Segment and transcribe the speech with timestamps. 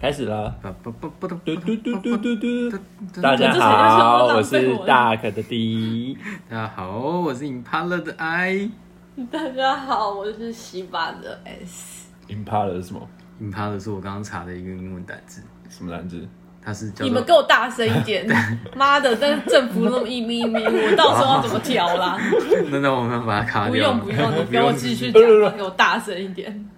[0.00, 0.54] 开始了。
[0.82, 6.16] 不不不嘟嘟嘟嘟嘟嘟，大家好，我是大可的 D。
[6.48, 8.70] 家好，我是 Impala 的 I。
[9.30, 12.08] 大家好，我是西巴的 S。
[12.28, 13.06] Impala 是什么
[13.42, 16.26] ？Impala 是我刚刚查的一个英文单字，什么单字？
[16.64, 18.26] 它是叫你们给我大声一点！
[18.74, 22.18] 妈的，但政府那么一咪一咪，我到时候要怎么调啦？
[22.70, 23.76] 那那我们把它卡不。
[23.76, 25.20] 用不用，你不给我用继续讲，
[25.58, 26.70] 给我大声一点。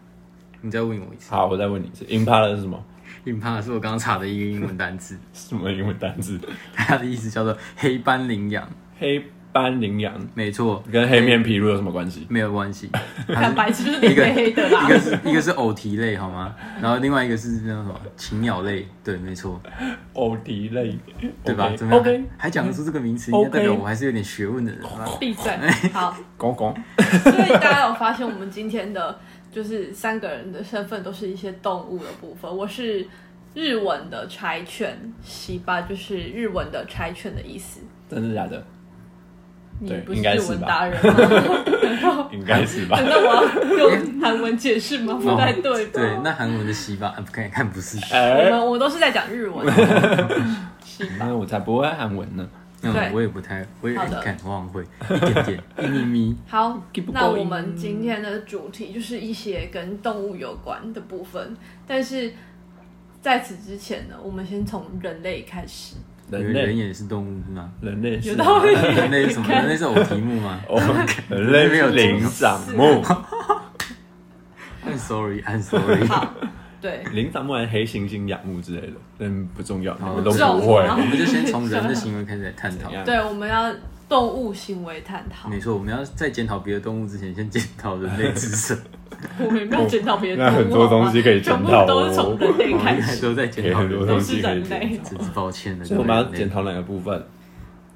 [0.60, 1.32] 你再问我一次。
[1.32, 2.84] 好，我再问你一次，Impala 是什么？
[3.24, 6.40] Impala 是我刚刚查的一个英文单字， 什么英文单字？
[6.74, 8.68] 它的意思叫做黑斑羚羊。
[8.98, 12.26] 黑斑羚羊没错，跟黑面琵鹭有什么关系？
[12.30, 12.90] 没有关系。
[13.28, 14.88] 它看白痴就是黑黑的啦一。
[14.88, 16.54] 个是一个是偶蹄类好吗？
[16.80, 19.60] 然后另外一个是那什么禽鸟类，对，没错，
[20.14, 20.96] 偶蹄类，
[21.44, 25.06] 对吧 OK，怎么样还讲得出这个名词，应该代表我还是有点学问的人啊。
[25.20, 25.52] 闭嘴。
[25.92, 26.74] 好，公公，
[27.22, 29.18] 所以大家有发现，我们今天的
[29.52, 32.50] 就是三个人的身份都是一些动物的部分。
[32.56, 33.06] 我是
[33.54, 37.80] 日文的柴犬，西巴就是日文的柴犬的意思。
[38.10, 38.64] 真的假的？
[39.80, 41.64] 你对不是日应该是吧文达人吗？
[41.82, 43.10] 难 道应该是吧难？
[43.10, 45.14] 道我要用韩文解释吗？
[45.20, 45.90] 不太对吧？
[45.92, 49.66] 对，那韩文的西巴，啊不看看不是，我哎，们我都是在讲日文。
[50.84, 52.48] 西 巴那我才不会韩文呢。
[52.82, 56.36] 嗯对，我也不太，我也好的看，我好像会一点点， 一咪咪。
[56.48, 62.32] 好那我们今天的主题就是一些跟动物有关的部分，但是
[63.20, 65.94] 在此之前呢，我们先从人类开始。
[66.30, 67.70] 人人人类，也是动物是吗？
[67.82, 69.48] 人类是有道理 人类是什么？
[69.48, 70.80] 人类是偶题目吗 哦，
[71.28, 73.02] 人类没有灵长目
[74.86, 76.08] ，？I'm sorry, I'm sorry。
[76.82, 80.82] 好，对，灵长目还是黑猩猩仰慕之类的，但不重要，你好们都不会。
[80.82, 83.72] 我们就先从人的行为开始来探讨 对，我们要
[84.08, 85.48] 动物行为探讨。
[85.48, 88.76] 没错，我们要在检讨别的动物之前，先检讨人类自身。
[89.38, 94.62] 我们不要检讨别的动物，那很多东西可以检讨哦全部都是从人类开始，都在检讨 很多东西可以。
[94.62, 95.84] 真是抱歉了。
[95.84, 97.24] 所以我们要检讨哪个部分？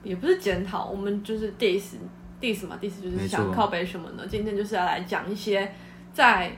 [0.05, 1.95] 也不是检讨，我们就是 diss
[2.41, 4.23] diss 嘛，diss 就是想靠背什么呢？
[4.29, 5.69] 今天就是要来讲一些
[6.13, 6.53] 在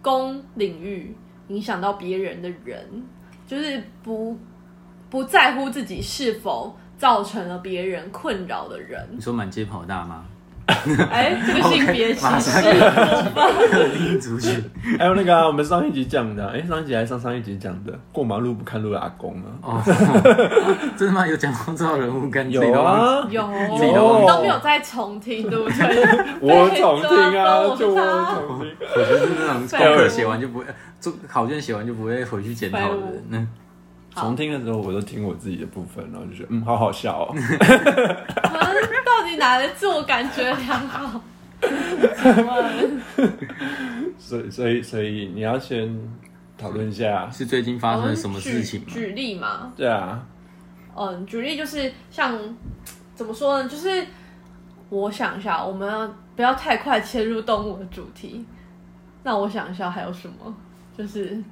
[0.00, 1.14] 公领域
[1.48, 2.86] 影响到别人的人，
[3.46, 4.36] 就是不
[5.10, 9.06] 不在乎自己是否造成了别人困扰的人。
[9.12, 10.26] 你说满街跑大吗？
[10.66, 12.62] 哎，这个性别歧视上，
[13.34, 14.64] 过分特定族群。
[14.98, 19.82] 还有那个啊，我们上一集讲的，哎，上一集还是上上一集讲的，过马路不看路的阿公啊，哦，
[20.96, 21.26] 真的吗？
[21.26, 25.76] 有讲到这种人物跟自己有啊，有，自己都没有在重听，对不对？
[26.40, 28.72] 我重听啊，包就我他重听。
[28.80, 30.64] 我就是那种 废功课物写完就不会，
[30.98, 32.96] 做考卷写完就不会回去检讨的
[33.30, 33.48] 人。
[34.20, 37.34] 重听的时候，我都听我自己的部分，然后就觉得嗯，好好笑哦。
[38.42, 38.72] 啊
[39.04, 41.20] 到底哪来自我感觉良好？
[41.60, 43.00] 请 问
[44.18, 45.96] 所以，所以，所以你要先
[46.58, 48.86] 讨论一下，是最近发生了什么事情吗？
[48.88, 50.22] 举举例嘛，对啊，
[50.96, 52.38] 嗯，举例就是像
[53.14, 53.68] 怎么说呢？
[53.68, 54.04] 就是
[54.90, 58.44] 我想一下，我们要不要太快切入动物的主题？
[59.22, 60.54] 那我想一下还有什么，
[60.98, 61.42] 就是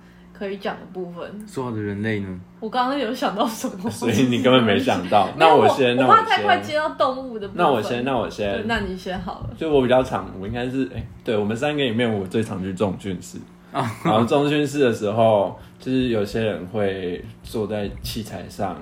[0.42, 1.46] 可以讲的部分。
[1.46, 2.40] 说好的人类呢？
[2.58, 5.28] 我刚刚有想到什么，所以你根本没想到。
[5.38, 7.64] 那我那先，那我怕太快先，接到动物的部分。
[7.64, 8.66] 那我先，那我，先。
[8.66, 9.50] 那你先好了。
[9.56, 13.38] 就我比较常，我应该是哎、对我们三个里面，我最常去重训室。
[13.72, 18.76] 然后重训室的时候，就是有些人会坐在器材上，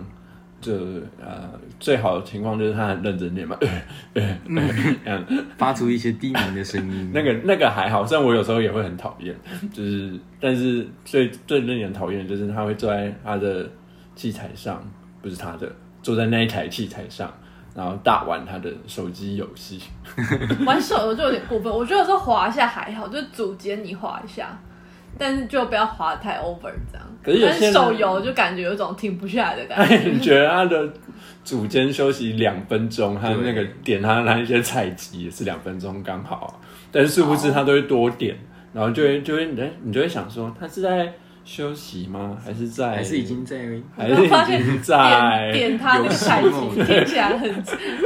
[0.61, 0.73] 就
[1.19, 3.69] 呃最好的情况就是他很认真念嘛，呃
[4.15, 4.69] 呃呃
[5.05, 5.25] 这样
[5.57, 7.11] 发出一些低鸣的声音。
[7.15, 9.35] 那个那个还好，虽然我有时候也会很讨厌，
[9.73, 13.69] 就是但是最最令人讨厌的就是他会坐在他的
[14.15, 14.83] 器材上，
[15.23, 15.71] 不是他的，
[16.03, 17.33] 坐在那一台器材上，
[17.75, 19.81] 然后大玩他的手机游戏。
[20.67, 24.61] 玩手游就有点过分，我觉得有时候滑一下还好，就是组间你滑一下，
[25.19, 27.07] 但是就不要滑得太 over 这样。
[27.23, 29.97] 可是有些手游就感觉有种停不下来的感觉。
[30.11, 30.91] 你觉得他的
[31.45, 36.61] 组间休息两分钟，他那个点他那一些菜鸡也是两分钟刚好，
[36.91, 38.35] 但是殊不知他都会多点，
[38.73, 41.13] 然后就会就会你你就会想说他是在
[41.45, 42.37] 休息吗？
[42.45, 43.57] 还是在还是已经在
[43.97, 44.29] 还是已
[44.65, 46.49] 经在点点他那个菜鸡
[46.85, 47.53] 听起来很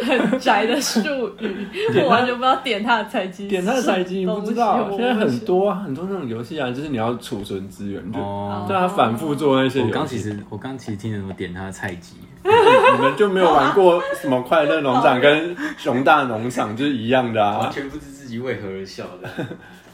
[0.07, 1.01] 很宅的术
[1.41, 1.67] 语，
[2.01, 3.47] 我完全不知道点他的菜鸡。
[3.49, 4.21] 点他的菜鸡？
[4.21, 9.83] 你不知道，现在很多啊，很多那种游戏啊，就是你要储存资源，就哦，对他反复做那些。
[9.83, 19.29] 我刚其实我刚其实听着怎么点他的菜鸡，你们就没有玩过什么快乐农场 跟熊大农场，就是一样的啊，完全不知自己为何而笑的。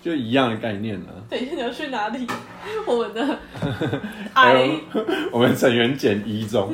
[0.02, 1.10] 就一样的概念啊。
[1.28, 2.26] 等一下你要去哪里？
[2.86, 3.38] 我们的
[4.32, 4.80] 还 I 有
[5.32, 6.72] 我们成员减一中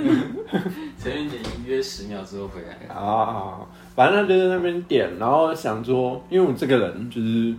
[0.98, 2.96] 成员减一约十秒之后回来啊。
[2.96, 7.54] 啊，反正他就在那边点，然后想说，因为我这个人就是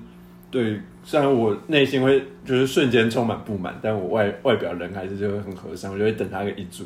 [0.50, 6.86] 对，虽然我内心会就是瞬间充满不满，但我外外表人还是就会很和善，我就会等他个一组。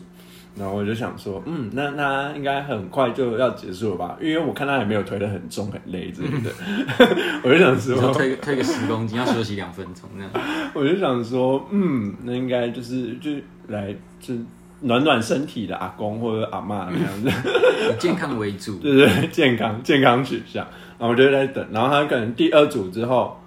[0.56, 4.18] 然后我就想说，嗯，那那应该很快就要结束了吧？
[4.22, 6.52] 因为我看他也没有推得很重很累之类的，
[7.44, 10.32] 我就想说说，推推个十公斤要休息两分钟那样。
[10.76, 13.32] 我就想说，嗯，那应该就是就
[13.68, 14.34] 来就
[14.82, 17.30] 暖暖身体的阿公或者阿嬷那样子。
[17.30, 20.68] 以 健康为主，对对对，健康健康取向。
[21.00, 23.40] 然后我就在等，然后他可能第二组之后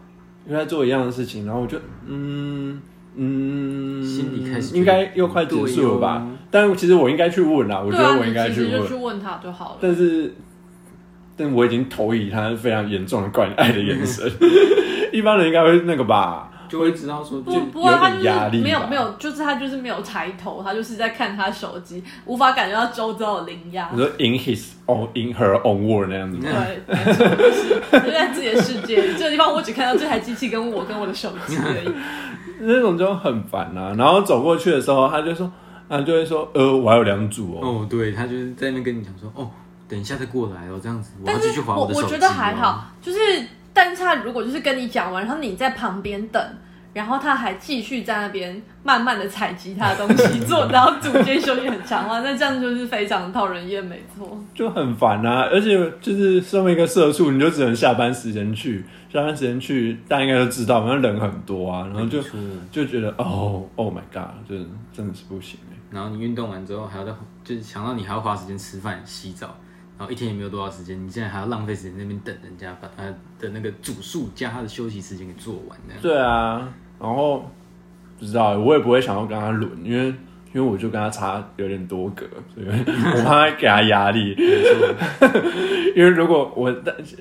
[0.49, 2.81] 又在做一样的事情，然后我就嗯
[3.17, 6.27] 嗯，心里开始应该又快结束了吧？
[6.55, 9.79] 但其实我应该去问啦，我觉得我应该去你其实就去问，他就好了。
[9.81, 10.33] 但是
[11.37, 14.31] 但我已经投以他非常严重的关爱的眼神，
[15.13, 16.49] 一般人应该会那个吧？
[16.69, 23.99] 就会知道说不就不会，他就是有点压力吧没有没有，就是他就是没有抬头，他就是在看他手机，无法感觉到周遭的灵压你。
[23.99, 26.49] 说 in his own in her own world 那样子吗？
[26.87, 31.93] 对，就在自己的世界里，这个地方我只看到这台机器跟我跟我的手机而已。
[32.67, 33.93] 那种就很烦啊。
[33.99, 35.51] 然后走过去的时候，他就说，
[35.89, 37.61] 啊，就会说，呃，我还有两组哦。
[37.63, 39.51] 哦，对他就是在那边跟你讲说，哦，
[39.89, 41.97] 等一下再过来哦，这样子，我要但是继续划的手机、哦。
[41.97, 43.19] 我我觉得还好，就是
[43.73, 46.43] 但是他如果就是跟你讲完，然后你在旁边等。
[46.95, 54.39] 然后他还继续在那边慢慢的采集他的东西做，然后组间休息很长啊，那这样就是非常讨人厌，没错。
[54.55, 62.23] 就很烦啊，而且就是身为一个社畜，你就只能下班时间去，下班时间去，大家应该都知道，反正人很多啊，然后就
[62.71, 65.75] 就觉得哦，Oh my god，就是真的是不行哎。
[65.91, 67.13] 然后你运动完之后还要再，
[67.43, 69.57] 就是想到你还要花时间吃饭、洗澡，
[69.99, 73.05] 然后一天也没有多少时间，你现在还要浪费时间在那边等人家把他
[73.39, 76.03] 的那个组数加他的休息时间给做完，这样。
[76.03, 76.69] 对啊，
[77.05, 77.45] 然后
[78.19, 80.07] 不知道，我也不会想要跟他轮，因为
[80.55, 82.25] 因为我就跟他差有点多格，
[82.55, 84.35] 所以我怕他给他压力。
[85.95, 86.73] 因为如果我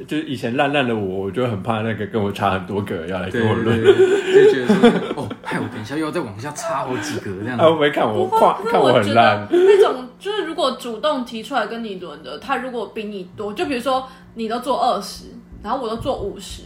[0.07, 3.83] 就是以前烂烂的我，我就很怕那个跟我差很多格要来跟我轮。
[3.83, 7.65] 就觉得说，哦，害我等一下又要再往下差好几格这样他。
[7.65, 9.45] 会不会看我跨，看我很烂？
[9.51, 15.25] 那种就是如果主动提出来跟你轮的，他如果比你多，就比如说你都做二十，
[15.61, 16.63] 然后我都做五十，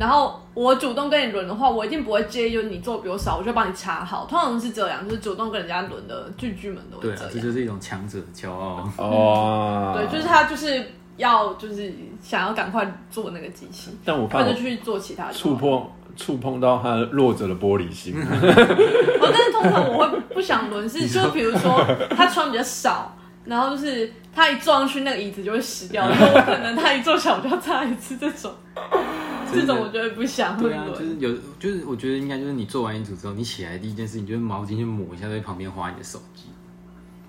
[0.00, 4.24] 然后我主动跟你轮的话，我一定不会介意，就是你做比我少，我就帮你插好。
[4.24, 7.38] 通常是这样，就是主动跟人家轮的巨巨们都对啊，这。
[7.38, 8.90] 就是一种强者的骄傲。
[8.96, 10.82] 哦， 对，就是他就是
[11.18, 11.92] 要就是
[12.22, 18.14] 想要赶快做那个机器，但我怕我或者去做其他就好触碰触碰到他弱者的玻璃心。
[18.24, 21.86] 哦，但是通常我会不想轮，是就比如说
[22.16, 23.14] 他穿比较少，
[23.44, 28.50] 然后就是他一坐上去那个椅子就会死掉，然后我可能他一坐下我就要擦一次，这种
[29.52, 31.16] 这种我就会不想会对啊，就是。
[31.18, 36.44] 有，就是我觉得应该就是你做完一组之后，你起来第一件事情就是毛巾去抹一下，在旁边划你的手机，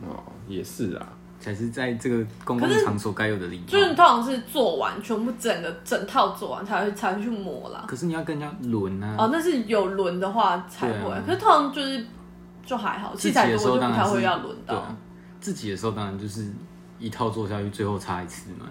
[0.07, 1.07] 哦，也是啊，
[1.39, 3.63] 才是在这个公共场所该有的礼貌。
[3.67, 7.85] 就是通常是做完全部整个整套做完才会才会去抹啦。
[7.87, 12.05] 可是你要跟人家轮啊，哦，那是有轮的话才会，啊可是通常就是
[12.65, 14.95] 就还好，器材的时多就不太会候当然是要轮到。
[15.39, 16.53] 自己的时候当然就是
[16.99, 18.67] 一套做下去，最后擦一次嘛。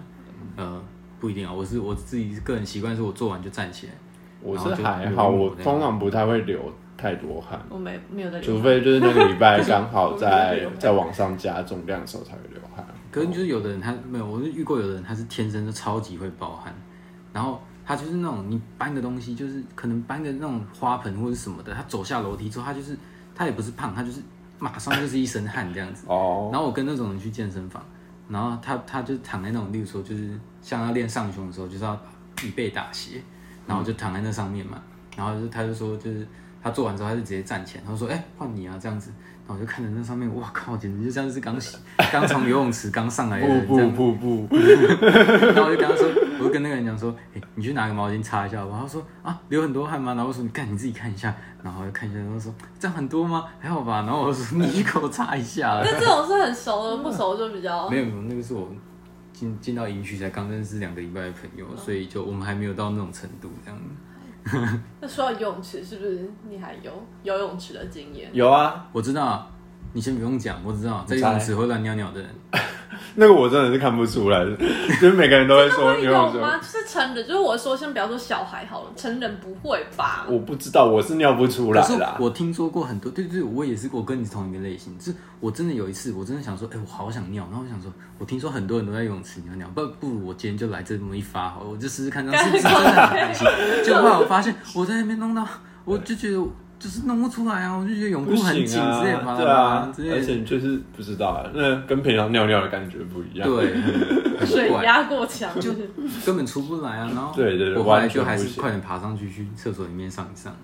[0.55, 0.81] 呃，
[1.21, 3.93] 不一定啊，我是我自己个人习惯是我做完就站起来，
[4.41, 6.59] 我是还好，我通常不太会流
[6.97, 8.59] 太多汗，我没没有在除。
[8.59, 12.83] 非就是那个礼拜刚好在在往上加重量的时候才会流汗。
[13.11, 16.73] 可是就是有的人他没有，我是遇过有的人他是天生就超级会爆汗，
[17.31, 22.97] 然后他就是那种你搬个东西，就是可能搬个那种花盆或者什么的，他走下楼梯之后，他就是
[23.35, 24.21] 他也不是胖，他就是
[24.57, 26.05] 马上就是一身汗这样子。
[26.07, 27.83] 哦，然后我跟那种人去健身房，
[28.31, 32.03] 然后他他就躺在那种，例如说就是像要练上胸的时候，就是要把
[32.43, 33.21] 椅背打斜，
[33.67, 34.81] 然后就躺在那上面嘛，
[35.17, 36.25] 然后就他就说就是
[36.63, 39.11] 他做完之后他就直接站起来，他说哎换你啊这样子，
[39.47, 41.77] 然后我就看着那上面，哇靠，简直就像是刚洗
[42.11, 46.07] 刚从游泳池刚上来的人不这样不不不， 然后我就跟他说，
[46.39, 48.81] 我就跟那个人讲说，哎、你去拿个毛巾擦一下好不好？
[48.83, 50.13] 他说啊，流很多汗吗？
[50.13, 53.45] 然后我说你干你自己看一下，然后我就看一下，然后说这样很多吗？
[53.59, 54.03] 还好吧。
[54.03, 55.81] 然后我说你去给我擦一下啦。
[55.83, 58.69] 但这种是很熟的，不熟就比较没有没有，那个是我
[59.33, 63.79] 进进到营区才刚认识两个礼拜的朋友，所以就我们还没有到那种程度这样。
[65.01, 66.91] 那说到游泳池，是不是你还有
[67.23, 68.29] 游泳池的经验？
[68.33, 69.49] 有啊，我知道，
[69.93, 72.29] 你先不用讲，我知道在你猜游泳池会乱尿尿的人，
[73.15, 74.55] 那个我真的是看不出来的，
[75.01, 75.91] 就是每个人都会说。
[76.01, 76.57] 有吗？
[76.57, 80.25] 就是成人，就是我说，先不要说小孩好了，成人不会吧？
[80.27, 82.17] 我不知道，我是尿不出来啦。
[82.19, 84.97] 我听说过很多，对对，我也是，我跟你是同一个类型。
[84.97, 93.47] 就是我真的有一次，我真的想说，哎、我好想尿，然后我想说，我听说很多人都在游泳池尿尿，不不如我今天就来这么一发好了，我就试试看，这样是不是真的很开心？
[93.83, 95.47] 结果后来我发现，我在那边弄到，
[95.85, 96.41] 我就觉得
[96.81, 100.19] 就是弄不出来啊，我就觉得泳不裤很紧行啊之类的，巴拉对巴拉啊，而。
[100.19, 103.47] 且就是不知道啊，那跟平常尿尿的感觉不一样。
[103.47, 103.71] 对，
[104.43, 105.87] 水，压过强，就是
[106.25, 107.11] 根本出不来啊。
[107.13, 110.55] 然后对对对我后来就还是快点爬上去去厕所里面上一上。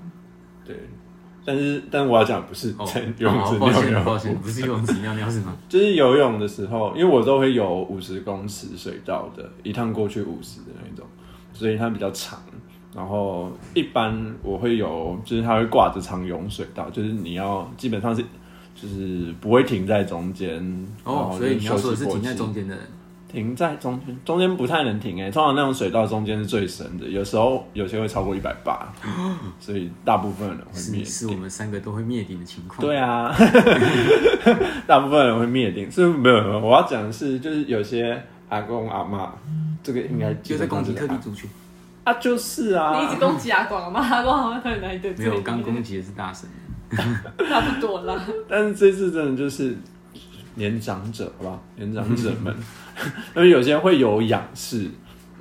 [0.65, 0.89] 对，
[1.45, 5.55] 但是但我要讲不是哦，在游泳池尿尿，歉抱歉，不是游泳池尿尿是吗？
[5.69, 11.05] 就是游泳的时候，因为我都会游五十公尺水道的，一趟过去五十的那种，
[11.53, 12.39] 所以它比较长。
[12.97, 18.23] 然后一般我会有，就是它会挂着长泳水道，就是你要基本上是
[18.73, 20.87] 就是不会停在中间。
[21.03, 22.83] 哦，所以你要说的是停在中间的人，
[23.31, 28.91] 停在中间，中间不太能停哎、通常那种水道中间是最深的，有时候有些会超过一百八，
[29.61, 32.81] 所以大部分人会灭是是我们三个都会灭顶的情况。
[32.81, 33.31] 对啊，
[34.87, 36.59] 大部分人会灭顶，是没有没有。
[36.59, 39.31] 我要讲的是，就是有些阿公阿妈，
[39.83, 41.47] 这个应该就在攻击特地地族群。
[42.07, 43.99] 啊，就是啊，你一直攻击阿广吗？
[43.99, 46.47] 阿广好像到底哪里得罪没有，刚攻击的是大神。
[46.89, 48.17] 差不多啦。
[48.47, 49.75] 但是这次真的就是
[50.55, 51.61] 年长者，好不好？
[51.75, 52.55] 年长者们，
[53.35, 54.89] 因为有些人会有仰视，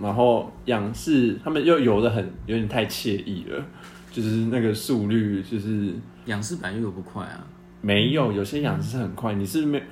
[0.00, 3.64] 然后仰视他们又游的很有点太惬意了，
[4.10, 5.94] 就是那个速率就是
[6.24, 7.46] 仰视版又游不快啊，
[7.80, 9.84] 没有，有些仰视是很快，你是没有。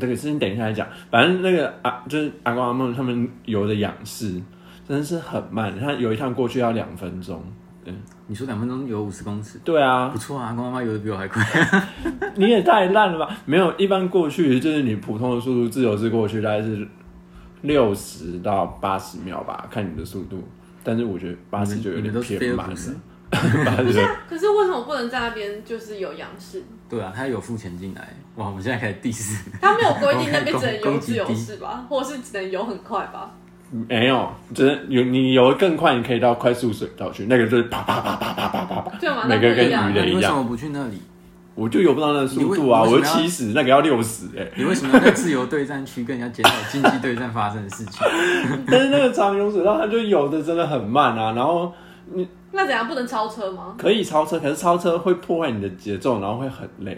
[0.00, 4.34] 这个事情等一下来讲，反正那个啊，就是阿公阿梦他们游的仰视
[4.88, 7.42] 真的是很慢，他有一趟过去要两分钟。
[8.26, 11.42] 你说两分钟游五十公尺，对啊不，错啊，公妈妈游的比我还快。
[12.36, 13.34] 你也太烂了吧？
[13.46, 16.86] 没有，一般过去就是你普通的速度，自由式过去大概是
[17.62, 20.46] 六十到八十秒吧，看你的速度。
[20.84, 22.96] 但是我觉得八十就有点偏慢了菲尔普斯。
[23.30, 26.62] 八十就可是为什么不能在那边就是有仰视？
[26.90, 28.08] 对啊，他有付钱进来。
[28.36, 29.38] 哇，我们现在开始 diss。
[29.62, 33.30] 他没有规定那边只能游自由式吧，或者是只能游很快吧？
[33.70, 40.14] 没有，就是有你游更快，你可以到快速水道去，那个就是啪啪啪啪啪啪啪啪，每个跟鱼雷一样。
[40.14, 41.02] 为什么不去那里？
[41.54, 42.82] 我就游不到那速度啊！
[42.84, 44.46] 我七十，那个要六十哎。
[44.56, 48.06] 你为什么在自由对战区跟人家减少竞技对战发生的事情？
[48.70, 51.72] 但是那个长游水道，它就游的真的很慢啊，然后。
[52.50, 53.74] 那怎样不能超车吗？
[53.76, 56.96] 可以超车，可是超车会破坏你的节奏，然后会很累。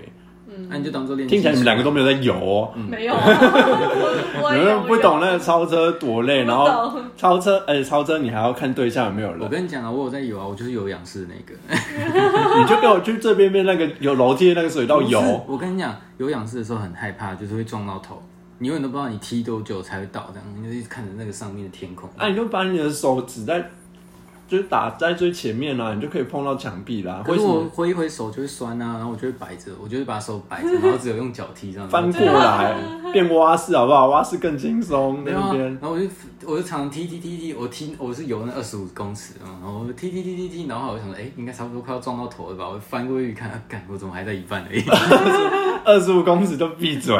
[0.68, 1.28] 那你就当做练。
[1.28, 3.14] 听起来你们两个都没有在游哦，没有
[4.52, 11.54] 你们不懂那个超车多累，然后超车，而且超车你还要看对象有没有我，跟你讲啊，我有在游啊，我就是有氧式的那个。
[12.60, 15.20] 你就给我去这边边那个有楼梯的那个水道游。
[15.46, 18.22] 我跟你讲，有氧式的时候很害怕，就是会撞到头。
[18.58, 22.08] 你永远都不知道你踢多久才会到，这样你就一直看着那个上面的天空。
[22.16, 23.64] 啊，你就把你的手指在，
[24.50, 27.22] 就是打在最前面啊，你就可以碰到墙壁啦。
[27.24, 31.88] 可是我挥一挥手就会酸啊，然后我就会摆着，我就会把手摆着， 然后只有用脚踢这样。
[31.88, 32.74] 翻过来
[33.12, 34.08] 变蛙式好不好？
[34.08, 35.64] 蛙式更轻松那边。
[35.80, 36.06] 然后我就
[36.44, 42.68] 我就常常踢踢踢踢，我踢我是游那二十五公尺，啊然后我踢踢踢踢踢，然后我就想说，哎、应该差不多快要撞到头了吧？
[42.68, 44.82] 我翻过去一看，啊，干，我怎么还在一半而已？
[45.84, 47.14] 二十五公尺就闭嘴，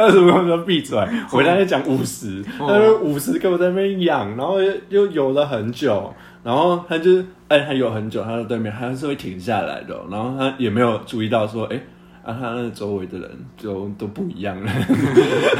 [0.00, 0.98] 二十五公尺就闭嘴。
[1.32, 11.80] 我刚才讲五十，哦他说五十给我在那边养，然后又又游了很久，然后他就哎、他游很久，他在对面他是会停下来的哦、然后他也没有注意到说哎。
[12.22, 14.70] 啊，他那周围的人就都不一样了，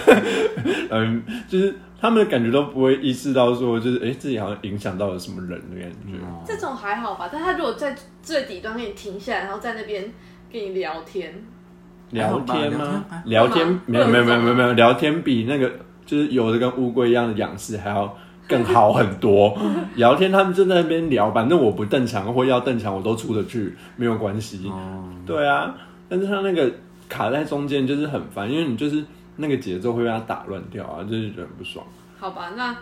[0.92, 6.18] 嗯，就是他们感觉都不会意识到说，就是哎、自己好像影响到了什么人的感觉。
[6.46, 10.04] 这种还好吧，但他如果在最底端给你停下来，然后在那边
[10.52, 11.32] 跟你聊天，
[12.10, 13.04] 聊天吗？
[13.24, 15.70] 聊天没有没有没有没有没有聊天比那个
[16.04, 18.16] 就是有的跟乌龟一样的仰视还要
[18.48, 19.56] 更好很多。
[19.94, 24.68] 聊天他们就在那边聊，反正我不蹬墙或要蹬墙我都出得去，没有关系。
[24.68, 25.74] 哦，对啊，
[26.08, 26.70] 但是他那个
[27.08, 29.04] 卡在中间就是很烦，因为你就是
[29.36, 31.84] 那个节奏会被他打乱掉啊，就是觉得很不爽。
[32.18, 32.74] 好吧，那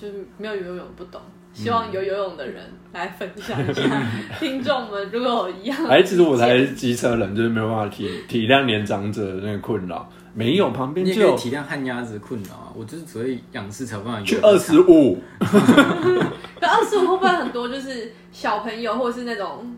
[0.00, 1.20] 就是没有游泳不懂，
[1.64, 2.62] 希望有游泳的人
[2.92, 3.82] 来分享一下，
[4.38, 10.08] 听众们如果有一样，哎，其实我才是机车人，就是没有办法体体谅年长者的那个困扰。
[10.34, 11.36] 没有，旁边就有。
[11.36, 19.74] 体谅旱鸭子的困扰啊，我就是只会仰视才有办法去二十五， 可二十五会不会很多就是小朋友或者是那种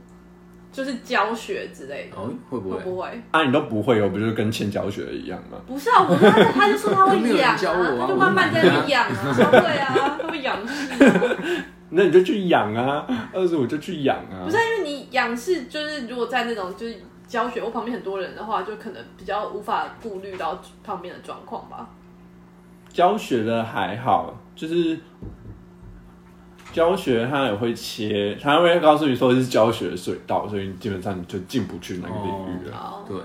[0.73, 2.17] 就是教学之类的？
[2.17, 2.77] 哦，会不会？
[2.79, 3.23] 会不会？
[3.31, 5.59] 啊，你都不会哦，不就是跟欠教学一样吗？
[5.67, 11.37] 不是啊，我他他就说他会没有人养 教我啊他就慢慢在那边养啊，对啊，他会仰视啊。
[11.93, 14.45] 那你就去养啊，二十五就去养啊。
[14.45, 16.95] 不是啊因为你仰视，就是如果在那种就是
[17.27, 21.89] 教学我旁边很多人的话，就可能比较无法顾虑到旁边的状况吧。
[22.93, 24.99] 教学的还好，就是
[26.73, 32.77] 教学他也会切，他会告诉你说是教学水道，所以你基本上你就进不去那个领域了。
[32.77, 33.17] 好，对，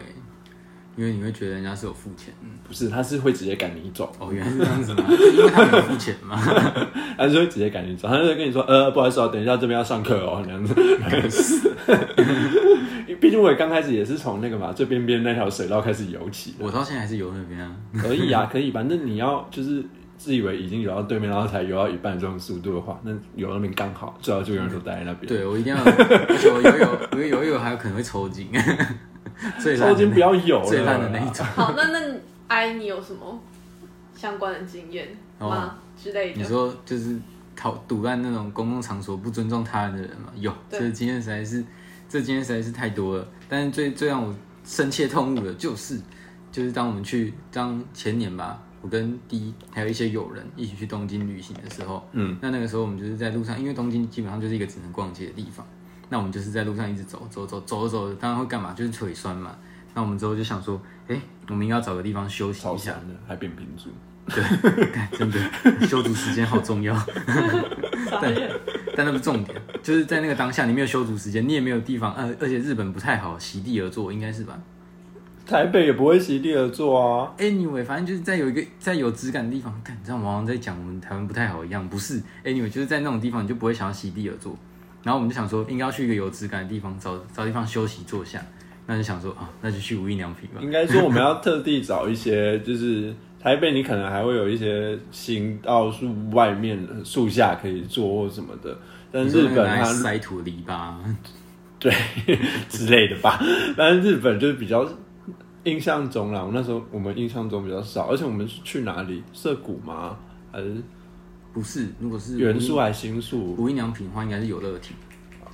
[0.95, 2.33] 因为你会觉得人家是有付钱。
[2.67, 5.03] 不是，他是会直接赶你走，哦，原来是这样子吗？
[5.07, 6.35] 因为他没有付钱嘛。
[7.17, 10.73] 他是会直接赶你走，他就会跟你说，呃，不好意思哦，等一下这边要上课哦，那样子。
[13.21, 17.71] 毕竟我也刚开始也是从那个嘛最边边那条水道开始游起的，我到现在还是游那边啊。
[17.97, 19.83] 可以啊，可以，反正你要就是
[20.17, 25.27] 自以为已经游到对面，然后才游到一半这种速度的话，那游那边刚好，最好就永远都待在那边。
[25.27, 28.49] 对我一定要，而且我游泳，我游泳还有可能会抽筋，
[29.59, 31.45] 最抽筋不要游了，最烂的那一种。
[31.45, 31.99] 好，那那
[32.47, 33.39] 哎，你有什么
[34.15, 36.41] 相关的经验吗、之类的？
[36.41, 37.19] 你说就是
[37.55, 40.29] 讨堵烂那种公共场所不尊重他人的人嘛？
[40.35, 41.63] 有，对这经验实在是，
[42.07, 43.27] 这经验实在是太多了。
[43.49, 45.99] 但是最最让我深切痛恶的就是，
[46.51, 55.65] 就是当我们去当前年吧，我跟 D 还有一些友人一起去东京旅行的时候，嗯，那那个时候我们就是在路上，因为东京基本上就是一个只能逛街的地方，
[56.07, 58.73] 那我们就是在路上一直走走走走着走着，当然会干嘛？
[58.73, 59.55] 就是腿酸嘛。
[59.95, 62.93] 那我们之后就想说，哎、我们应该要找个地方休息一下
[63.27, 63.89] 还扁平足。
[64.27, 66.95] 对真的，休足时间好重要。
[68.21, 68.51] 对
[68.95, 74.59] 但那不是重点，就是在那个当下，你没有休足时间，你也没有地方，呃，而且日本不太好席地而坐，应该是吧
[75.47, 77.31] 台北也不会席地而坐啊。
[77.37, 84.57] ？Anyway，反正就是在有一个在有质感的地方，看，你知道我好像在讲我们台湾不太好一样，不是？Anyway，就是在那种地方，你就不会想要席地而坐。
[85.03, 88.41] 然后我们就想说，应该要去一个有质感的地方，找找地方休息坐下。
[88.87, 90.59] 那就想说啊，那就去无印良品吧。
[90.61, 98.77] 应该说我们要特地找一些，就是台北你可能还会有一些行道树外面的树下可以坐或什么的，
[99.11, 100.93] 但是日本它塞土篱笆，
[101.79, 101.91] 对
[102.69, 103.39] 之类的吧，
[103.75, 104.87] 但是日本就是比较
[105.65, 109.21] 印象中啦，我那时候我们印象中比较少，而且我们是去哪里？
[109.33, 110.17] 涩谷吗？
[110.51, 110.75] 还是
[111.53, 111.87] 不是？
[111.99, 113.55] 如果是元素还是新宿？
[113.57, 114.93] 无印良品的话，应该是有乐町，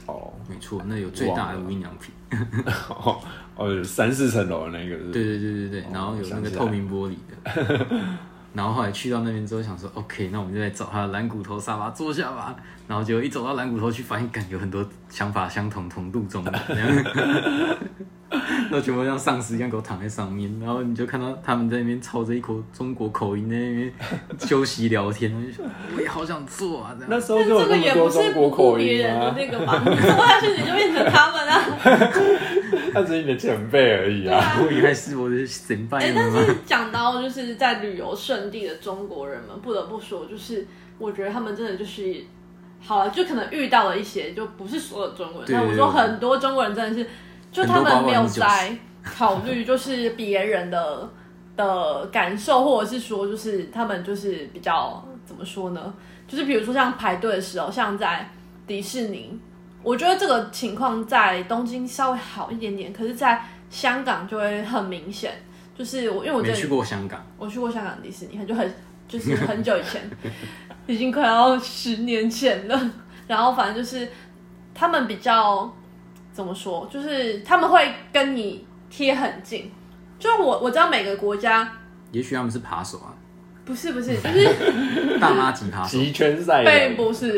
[0.05, 2.13] 哦没错，那有最大的无印良品。
[2.89, 3.19] 哦
[3.55, 8.17] 哦，有三四层楼的那个是对对对对对，然后有那个透明玻璃的。
[8.53, 12.55] 然后后来去到那边之后，想说 OK，那我们就来找他的蓝骨头沙发坐下吧。
[12.87, 16.51] 然后结果一走到蓝骨头去，发现感有很多想法相同、同度中的，
[18.69, 20.53] 那全部像丧尸一样给我躺在上面。
[20.59, 23.93] 然后你就看到他们在那边操着一口中国口音在那边
[24.39, 25.65] 休息聊天，我就想
[25.95, 27.07] 我也好想坐啊，这样。
[27.09, 29.81] 那时候但就有那这个也么多中国不是不顾口音别人的啊，那个吧？
[29.85, 31.55] 你做下去你就变成他们啊。
[32.93, 34.57] 他只是你的前辈而已啊。
[34.61, 36.31] 我以为是我的神拜哎、但？
[36.31, 42.23] 是讲到就是在旅游胜地的中国人们，不得不说，就是我觉得他们真的就是，
[42.79, 47.09] 好了，就可能遇到了一些，就不是所有中国人，对但我说很多中国人真的是，
[47.51, 51.09] 就他们没有包括90在考虑就是别人的
[51.55, 55.93] 的感受，或者是说就是他们就是比较怎么说呢？
[56.27, 58.31] 就是比如说像排队的时候，像在
[58.65, 59.37] 迪士尼，
[59.83, 65.33] 我觉得这个情况在东京稍微好一点点，可是在香港就会很明显。
[65.75, 68.71] 就是我，因为我没去过香港，我去过香港迪士尼，很就很
[69.07, 70.07] 就是很久以前，
[70.85, 72.91] 已经快要十年前了。
[73.27, 74.07] 然后反正就是
[74.75, 75.73] 他们比较
[76.31, 79.71] 怎么说，就是他们会跟你贴很近。
[80.19, 81.71] 就我我知道每个国家
[82.11, 83.15] 也许他们是扒手啊，
[83.71, 85.97] 不是不是，就是 大妈吉他手。
[85.97, 87.33] 极圈赛并人，不是。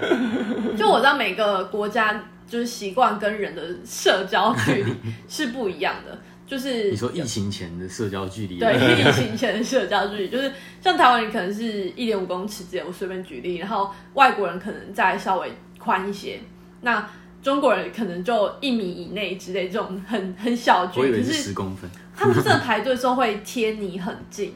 [0.74, 4.94] 就我知道每个国家就是习惯跟人的社交距离
[5.28, 16.40] 是不一样的，就是你说疫情前的社交距离，对，疫情前的社交距离，就是像台湾人可能是一点五公尺之类，我随便举例，然后外国人可能再稍微宽一些，
[16.80, 17.06] 那
[17.42, 21.90] 中国人可能就一米以内之类，这种很很小的距离，我以为是是十公分。
[22.16, 24.54] 他们真的排队的时候会贴你很近，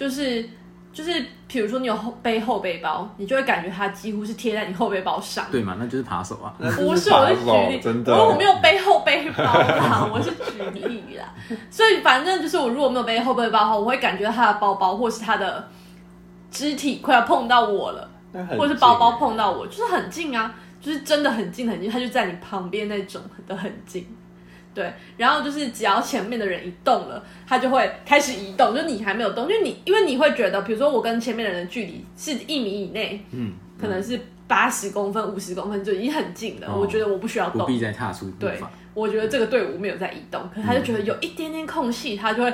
[0.00, 0.48] 就是
[0.94, 5.44] 就是，比如说你有后背后背包，你就会感觉它几乎是贴在你后背包上。
[5.52, 6.54] 对嘛，那就是扒手啊。
[6.58, 8.10] 不是，我是举例，真的。
[8.14, 11.26] 我我没有背后背包啦， 我是举例啦。
[11.70, 15.68] 所以反正就是我如果没有背后背包的话，我会感觉到他的包包或是他的
[16.50, 18.10] 肢体快要碰到我了，
[18.56, 24.08] 或者是包包碰到我，就是很近啊，就是真的很近很近，他就在你旁边那种的很近。
[24.72, 42.52] 对，然后就是只要前面的人一动了，他就会开始移动，就你还没有动，因为你因为你会觉得，比如说我跟前面的人的距离是一米以内，嗯，可能是八十公分、五十公分就已经很近了，哦我觉得我不需要动，不必再踏出步对伐。，我觉得这个队伍没有在移动，可是他就觉得有一点点空隙，他就会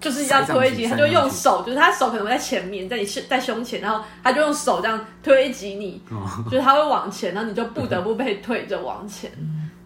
[0.00, 9.30] 就是要推挤，塞上去他就用手，就是他手可能会在前面，在你胸在胸前，然后他就用手这样推挤你，哦就是他会往前，然后你就不得不被推着往前。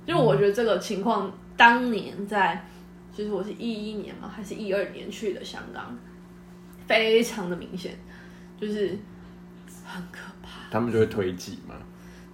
[0.07, 2.65] 就我觉得这个情况，当年在，
[3.15, 5.99] 就是我是一一年嘛，还是一二年去的香港，
[6.87, 7.93] 非常的明显，
[8.59, 8.97] 就是
[9.85, 11.75] 很可怕，他们就会推挤嘛，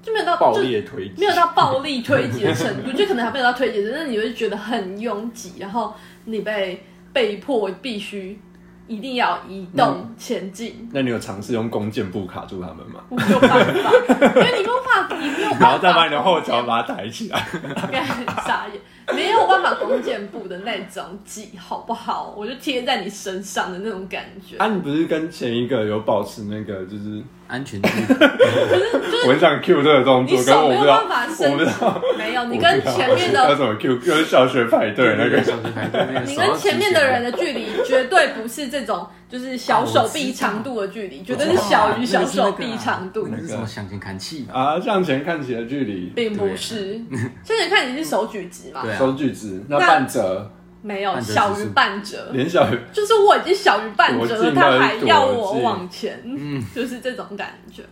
[0.03, 1.27] 就没有到暴就力的推挤没。
[1.27, 5.95] 有到暴力推挤的程度，就可能还没有到推挤，但是你会觉得很拥挤，然后
[6.27, 6.85] 你被
[7.15, 8.39] 被迫必须
[8.87, 13.03] 一定要移动前进，那你有尝试用弓箭步卡住他们吗？
[13.09, 17.43] 我没有办法，因为你没有办法，你没有办法， 然后再把你的后脚把它抬起来。
[17.91, 18.79] 该很傻眼。
[19.15, 22.35] 没有办法弓箭步的那种挤，好不好？
[22.37, 24.57] 我就贴在你身上的那种感觉。
[24.57, 28.05] 啊，你不是跟前一个有保持那个就是安全距离，
[29.27, 35.43] 我很想 Q 这个动作，你手没有可是我不知道办法，我伸不，没有，你跟不知道前面的要怎么 Q，就小学排队那个。
[35.43, 44.47] 小学排队那个你跟前面的人的距离绝对不是这种，就是小手臂长度的距离，绝对是小于小手臂长度那，个是什么向前看齐？
[44.53, 47.01] 啊，向前看齐的距离，并不是。
[47.45, 48.83] 向前看你是手举直嘛？
[48.83, 50.51] 对啊手举直，那那半折，
[50.85, 52.29] 没有，小于半折。
[52.33, 57.83] 连小于 就是我已经小于半折了，他还要我往前，嗯就是这种感觉。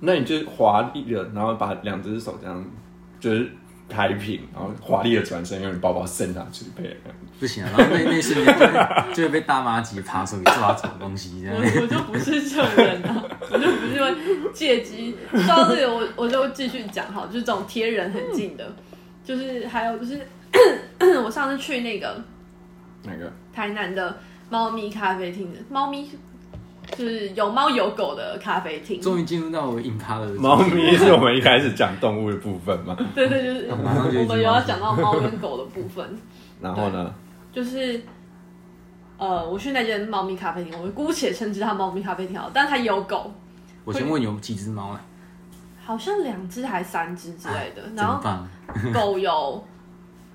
[0.00, 2.62] 那你就华丽的，然后把两只手这样
[3.18, 3.50] 就是
[3.88, 6.94] 抬平，然后华丽的转身，用你包包伸下去，配
[7.40, 8.74] 不行啊，然后那那瞬间就会
[9.14, 11.56] 就会被大妈级扒手给抓走东西这样。
[11.56, 14.14] 我 我就不是这种人啊，我就不是会
[14.52, 15.16] 借机。
[15.32, 18.72] 说到这个，我我就继续讲哈，就是这种贴人很近的，
[19.24, 20.20] 就是还有就是
[21.24, 22.20] 我上次去那个
[23.04, 24.16] 那个台南的
[24.50, 26.10] 猫咪咖啡厅的猫咪，
[26.96, 29.00] 就是有猫有狗的咖啡厅。
[29.00, 36.06] 终于进入到我硬趴的猫咪是我们一开始讲动物的部分嘛，对 对，就是我们有要讲到猫跟狗的部分。
[36.60, 37.12] 然后呢，
[37.52, 38.00] 就是
[39.18, 43.32] 呃，我去那间猫咪咖啡厅，我姑且称之它猫咪咖啡厅好了，但它有狗，
[43.84, 45.00] 我先问你有几只猫啊？
[45.84, 48.22] 好像两只还三只之类的，怎然后？
[48.94, 49.62] 狗有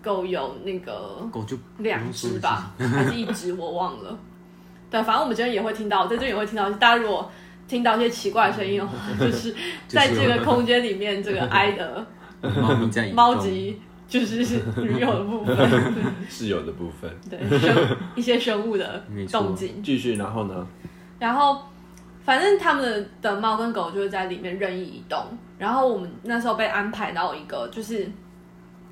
[0.08, 4.18] 狗有那个狗就两只吧，还是一只我忘了。
[4.90, 7.30] 对，反正我们今天也会听到，在这里也会听到，大家如果
[7.68, 9.54] 听到一些奇怪的声音的话，就是
[9.86, 12.06] 在这个空间里面，这个 挨的
[12.42, 14.38] 猫咪在猫级就是
[14.82, 15.94] 女友的部分，
[16.30, 19.84] 室友的部分，对生一些生物的动静。
[19.84, 20.66] 继续，然后呢，
[21.20, 21.62] 然后
[22.24, 25.26] 反正他们的的猫跟狗就是在里面任意移动。
[25.58, 28.08] 然后我们那时候被安排到一个就是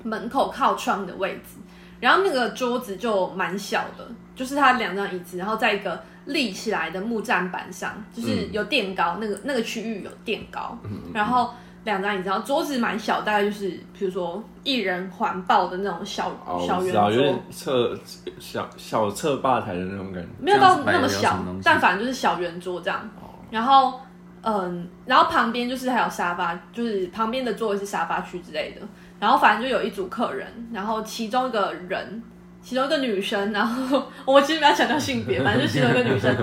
[0.06, 1.58] 门口靠窗的位置，
[2.00, 10.78] 然后那个桌子就蛮小的，就是它两张椅子，然后在一个立起来的木栈板上，就是有垫高，那个那个区域有垫高，
[11.12, 11.50] 然后。
[11.86, 17.96] 两张椅子，然后桌子蛮小，大概就是比如说一人环抱的那种小、哦，小圆桌点，侧
[18.40, 23.08] 小小侧吧台的那种感觉，没有到那么小但反正就是小圆桌这样。
[23.52, 24.00] 然后，
[24.42, 28.84] 嗯，然后旁边就是还有沙发，就是旁边的座位是沙发区之类的。
[29.18, 32.22] 然后反正就有一组客人，然后其中一个人，
[32.60, 36.34] 其中一个女生，然后我其实不要强调性别，反正就其中一个女生，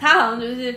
[0.00, 0.74] 她好像就是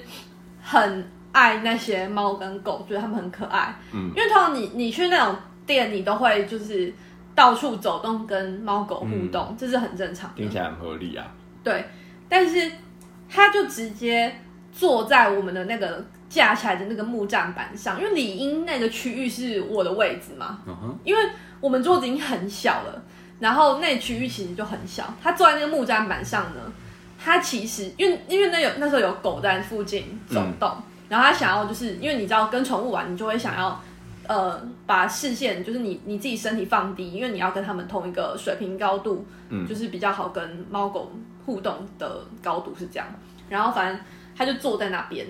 [0.61, 3.75] 很爱那些猫跟狗，觉得它们很可爱。
[3.93, 5.35] 嗯，因为通常你你去那种
[5.65, 6.93] 店，你都会就是
[7.33, 10.35] 到处走动跟猫狗互动，这是很正常的。
[10.35, 11.25] 听起来很合理啊。
[11.63, 11.85] 对，
[12.27, 12.71] 但是
[13.29, 14.39] 他就直接
[14.71, 20.59] 坐在我们的那个架起来的那个木栈板上，因为理应那个区域是我的位置嘛，
[21.03, 21.21] 因为
[21.59, 23.03] 我们桌子已经很小了，
[23.39, 25.13] 然后那区域其实就很小。
[25.21, 26.71] 他坐在那个木栈板上呢，
[27.17, 30.71] 他其实因为因为那有那时候有狗在附近走动，
[31.09, 33.81] 然后他想要就是因为你知道跟宠物玩，你就会想要。
[34.27, 41.11] 呃，把视线就是你你自己身体放低，因为你要跟他们同一个水平高度，嗯就是比较好跟猫狗
[41.47, 43.07] 互动的高度是这样。
[43.49, 43.99] 然后反正
[44.37, 45.25] 他就坐在那边，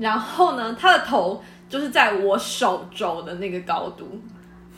[0.00, 4.18] 然后呢，他的头就是在我手肘的那个高度，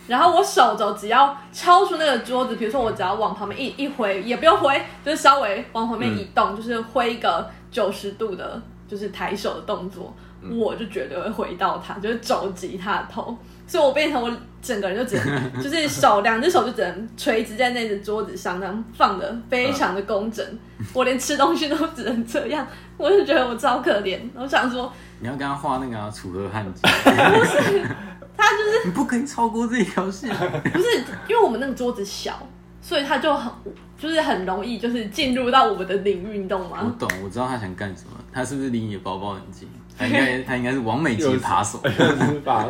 [0.09, 10.13] 然后我手肘只要超出那个桌子，比如说我只要往旁边一一挥，也不用挥，就是稍微往旁边移动，就是挥一个九十度的，就是抬手的动作，
[10.51, 20.45] 我就绝对会回到他，就是肘击他的头，所以我变成我整个人就只能， 就是手两只手就只能垂直在那个桌子上，然后放的非常的工整，
[20.93, 24.93] 我连吃东西都只能这样，我就觉得我超可怜，我想说。
[25.21, 30.29] 你要跟他画那个啊楚河汉 界，他就是你不可以超过这一条线。
[30.73, 32.45] 不是因为我们那个桌子小，
[32.81, 33.53] 所以他就很
[33.97, 36.97] 就是很容易就是进入到我们的领域，你懂我吗？
[36.99, 38.11] 懂，我知道他想干什么。
[38.33, 39.69] 他是不是离你的包包很近？
[39.99, 41.81] 他应该他应该是完美级扒手。
[41.87, 42.67] 是吧？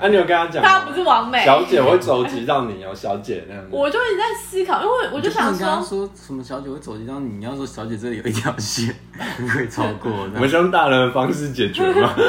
[0.00, 0.68] 啊，你有跟他讲吗？
[0.68, 3.70] 他不是完美，小姐我会走急到你哦，小姐那样子。
[3.72, 8.94] 我就一直在思考，因为我就想说，说什么小姐会走急到你，你要说小姐这里有一条线，
[9.38, 10.10] 不可以超过。
[10.34, 12.14] 我们是用大人的方式解决吗？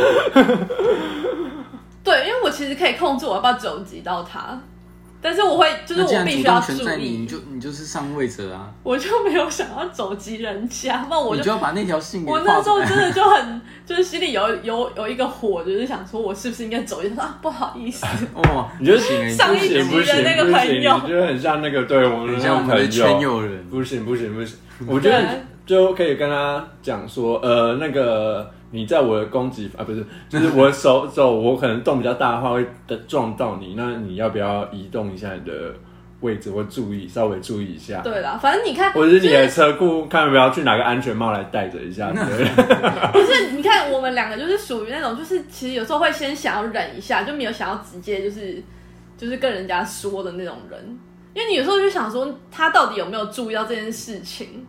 [2.03, 4.59] 对，因为我其实可以控制我要不要走急到他，
[5.25, 12.61] 但是我会就是我必须要注意你，就你就是上位者啊，我就没有想要肘击人家，那我就你就要把那条信给我那。
[12.61, 17.21] 时候真的就很， 就是心里有有有一个火，就是想说，我是不是应该走一下？
[17.23, 23.41] 啊，不好意思， 哦，你就行哎，上一集不行不行的那个，朋友你就很像那个对我们像我们的圈友。
[23.41, 23.65] 人。
[23.69, 24.55] 不行不行不行，
[24.87, 25.21] 我觉得
[25.65, 35.73] 就可以跟他讲说，呃，那个你在我的攻击啊，不是，就是我的手手，我可能动比较大的话会的撞到你，那你要不要移动一下你的
[36.19, 38.01] 位置或注意稍微注意一下。
[38.01, 42.11] 对啦，反正你看，或者是你的车库，看要不要去拿个安全帽来戴着一下。
[42.13, 48.61] 不是，你看我们两个就是属于那种，就是其实有时候会先想要忍一下，就没有想要直接就是
[49.17, 50.99] 就是跟人家说的那种人。
[51.33, 54.65] 因为你有时候就想说，他到底有没有注意到这件事情？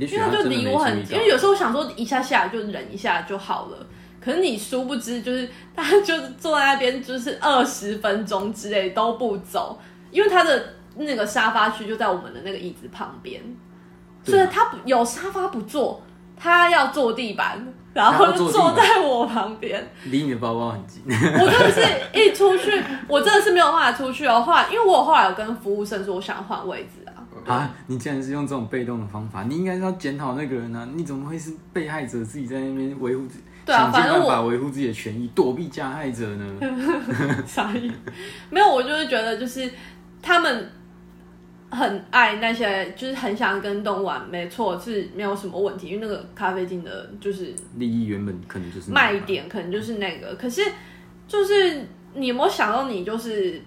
[0.00, 3.86] 也许因为他就真的没离我很，注意到因为有时候我想说一下下就忍一下就好了。
[4.20, 9.78] 可是你殊不知，就是他 就是坐在那边，就是二十分钟之类都不走，
[10.10, 13.40] 因为他的那个沙发区就在我们的那个椅子旁边，
[14.24, 16.02] 对所以他不有沙发不坐，
[16.36, 19.88] 他要坐地板，然后就坐在我旁边。
[20.06, 21.02] 离你的包包很近。
[21.06, 24.40] 我真的是一出去，我真的是没有办法出去哦。
[24.40, 27.05] 后来，因为我后来有跟服务生说，我想换位置
[27.46, 27.54] 啊。
[27.54, 27.74] 啊！
[27.86, 30.88] 你竟然是用这种被动的方法，你应该是要检讨那个人啊！
[30.94, 36.60] 你怎么会是被害者自己在那边维护自己，对啊想尽反正我办法维护自己的权益，躲避加害者呢？
[37.46, 37.92] 傻眼，
[38.50, 39.70] 没有，我就是觉得就是
[40.20, 40.70] 他们
[41.70, 50.62] 很爱那些，就是很想跟动物玩，没错是没有什么问题，因为那个咖啡厅的就是利益原本可能就是那样卖点可能就是那个，可是
[51.28, 53.62] 就是你有没有想到你就是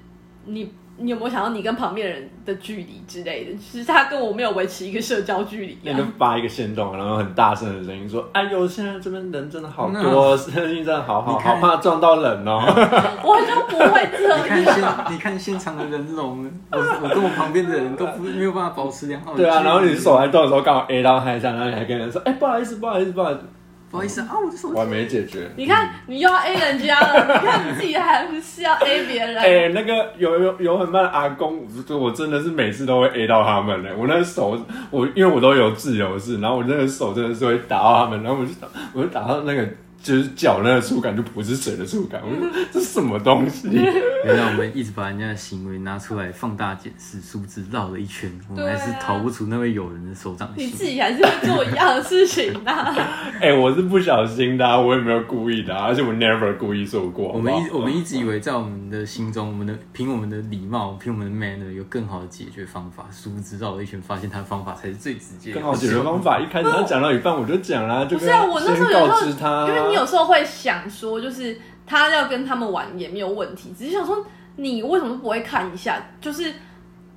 [0.46, 0.72] 你。
[1.00, 3.58] 你有没有想到你跟旁边人的距离之类的？
[3.58, 6.08] 其实他跟我没有维持一个社交距离、那就啊。
[6.18, 12.60] 发一个行动，然后很大声的声音说：“哎呦，现在这边人真的好多， 声音真的好好，好怕撞到人哦。
[13.24, 15.06] 我就不会这你看样。
[15.06, 23.42] 现你看现场的人龙，我我跟我旁边的人都不没有办法保持良好”的对啊，然后你手在动的时候刚好 A 到他一下，然后你还跟人说：“哎，不好意思，不好意思，不好意思。
[23.90, 25.50] 不好意思啊，我的手”我还没解决。
[25.56, 29.38] 你看，你又要 A 人家了，你看你自己还不是要 A 别人？
[29.38, 33.90] 哎、那个有有有很慢的阿公，我我真的是每次都会 A 到他们嘞。
[33.98, 34.60] 我那个手，
[34.92, 39.68] 我因为我都有自由式，然后我那个手真的是会打到他们，然后我就打，我就打到那个
[40.02, 43.68] 就是脚那个触感就不是水的触感， 我说这是什么东西？
[44.26, 50.68] 原来我们一直把人家的行为拿出来放大检视，殊不知绕了一圈，我们还是逃不出那位友人的手掌心。
[50.68, 52.96] 你自己还是会做一样的事情啊。
[53.40, 57.32] 哎、我是不小心的、啊，我也没有故意的、啊，而且我 never 故意做过。
[57.34, 66.22] 我们一我们一直以为在我们的心中，我们的凭我们的礼貌，凭我们的 manner 有更好的解决方法，殊不知绕了一圈，发现他的方法才是最直接、更好解决方。
[66.22, 66.40] 法。
[66.40, 74.26] 一开始他讲到一半我就讲啦，就跟不是啊，我那时候先有告知他，因为你有时候会想说，就是他要跟他们玩也没有问题，只是想说
[74.56, 76.02] 你为什么不会看一下？
[76.22, 76.54] 就是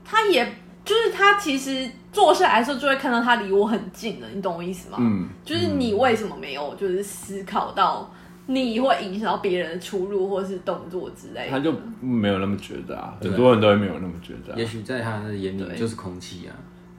[0.04, 0.44] 他也
[0.84, 4.98] 就是他其实坐下来的时候就会看到他离我很近了，你懂我意思吗？
[5.00, 8.12] 嗯，就是你为什么没有就是思考到
[8.46, 11.50] 你会影响到别人的出入或是动作之类的？
[11.50, 16.52] 他就没有那么觉得啊，很多人都会没有那么觉得、啊也，许在他的眼里就是空气啊，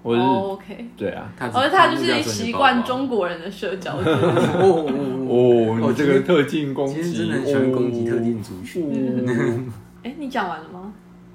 [0.04, 1.32] 或者是、哦 OK，对啊。
[1.40, 4.86] 而他就是习惯中国人的社交 哦。
[5.30, 8.84] 哦哦，你这个特进攻击，今天真的很喜欢攻击特定族群。
[8.84, 9.72] 哦
[10.04, 10.94] 哎、你讲完了吗？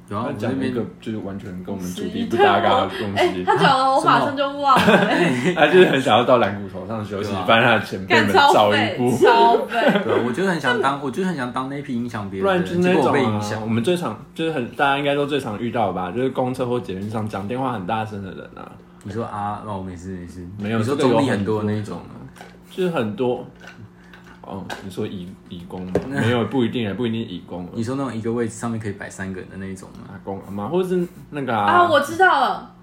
[0.09, 4.75] 然后讲一个就是完全跟我们主题不搭嘎的东西，他讲了我马上就忘
[5.55, 9.19] 他就是很想要到蓝骨头上休息对啊，帮他的前辈干们超废照一步。
[9.71, 9.79] 对
[10.15, 13.67] 啊，我就是很想当，我就是很想当那批影响别不然就是人的人，结果那种响我。
[13.67, 18.73] 们最常就是很大家应该都最常遇到吧，就是公车或捷运上讲电话很大声的人啊，
[19.05, 22.17] 你说啊，那哦，没事没事，没有你说这个有中立很多那种啊，
[22.71, 23.47] 就是很多。
[24.49, 25.93] 哦，你说义义工吗？
[26.09, 27.69] 没有，不一定，不一定义工。
[27.75, 30.09] 你说那种一个位置上面可以摆三个人的那种吗？
[30.11, 32.75] 阿公阿妈，或者是那个啊，我知道了。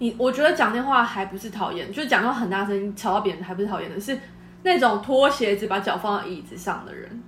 [0.00, 4.18] 你我觉得讲电话还不是讨厌，就是讲到很大声音吵到别人还不是讨厌的，是
[4.64, 7.22] 那种脱鞋子把脚放到椅子上的人，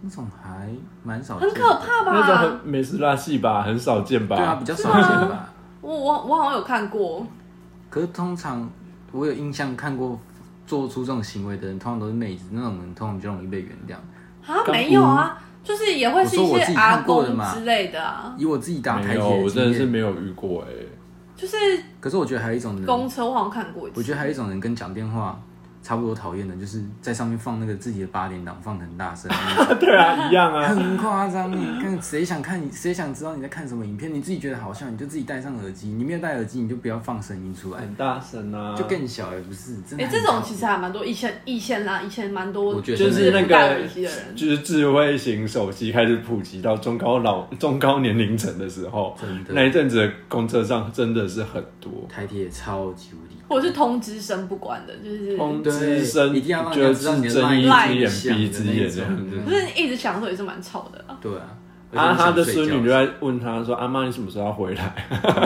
[0.00, 0.68] 那种还
[1.02, 2.38] 蛮少很可怕吧那种吧？
[2.42, 4.36] 很美食拉戏吧，很少见吧？
[4.36, 5.52] 对啊，比较少见吧。
[5.80, 7.26] 我我我好像有看过，
[7.90, 8.70] 可是通常
[9.10, 10.16] 我有印象看过
[10.66, 13.94] 做出这种行为的人，通常都是妹子，那种人通常比较容易被原谅。
[14.50, 17.54] 啊，没有啊，就是也会是一我说我自己些阿看过的公嘛。
[17.54, 20.68] 之类的啊，以我自己打台没有，阶我真的是，没有遇过哎、
[21.34, 21.56] 就是
[22.00, 25.40] 可是我觉得还有一种人，公车我好像看过一次，我觉得还有一种人跟讲电话
[25.84, 29.30] 差不多讨厌的，就是在上面放那个自己的八点档放很大声，
[29.78, 30.66] 对啊，一样啊。
[30.66, 31.52] 很夸张。
[31.52, 34.12] 你看谁想看你，谁想知道你在看什么影片？
[34.12, 39.74] 你自己觉得好笑，你就自己戴上耳机；你没有戴耳机，你就不要放声音出来，很大声啊，就更小也不是。
[39.82, 51.92] 真的哎、很这种其实还蛮多，以前以前啦，以前蛮多，我觉得就是那个耳机的人，就是智慧型手机开始普及到中高老 中高年龄层的时候，真的那一阵子的公车上真的是很多。
[52.08, 53.33] 台铁超级无敌。
[53.48, 59.50] 或者是通知声不管的，就是通知声一定要让就人家知道你的睁一 line 只眼闭一只眼这样那种子。
[59.50, 61.18] 可是一直响的时候也是蛮吵的啊。
[61.20, 61.56] 对啊，
[61.94, 64.94] 啊，而且你他的孙女就在问他说：“阿妈，你什么时候要回来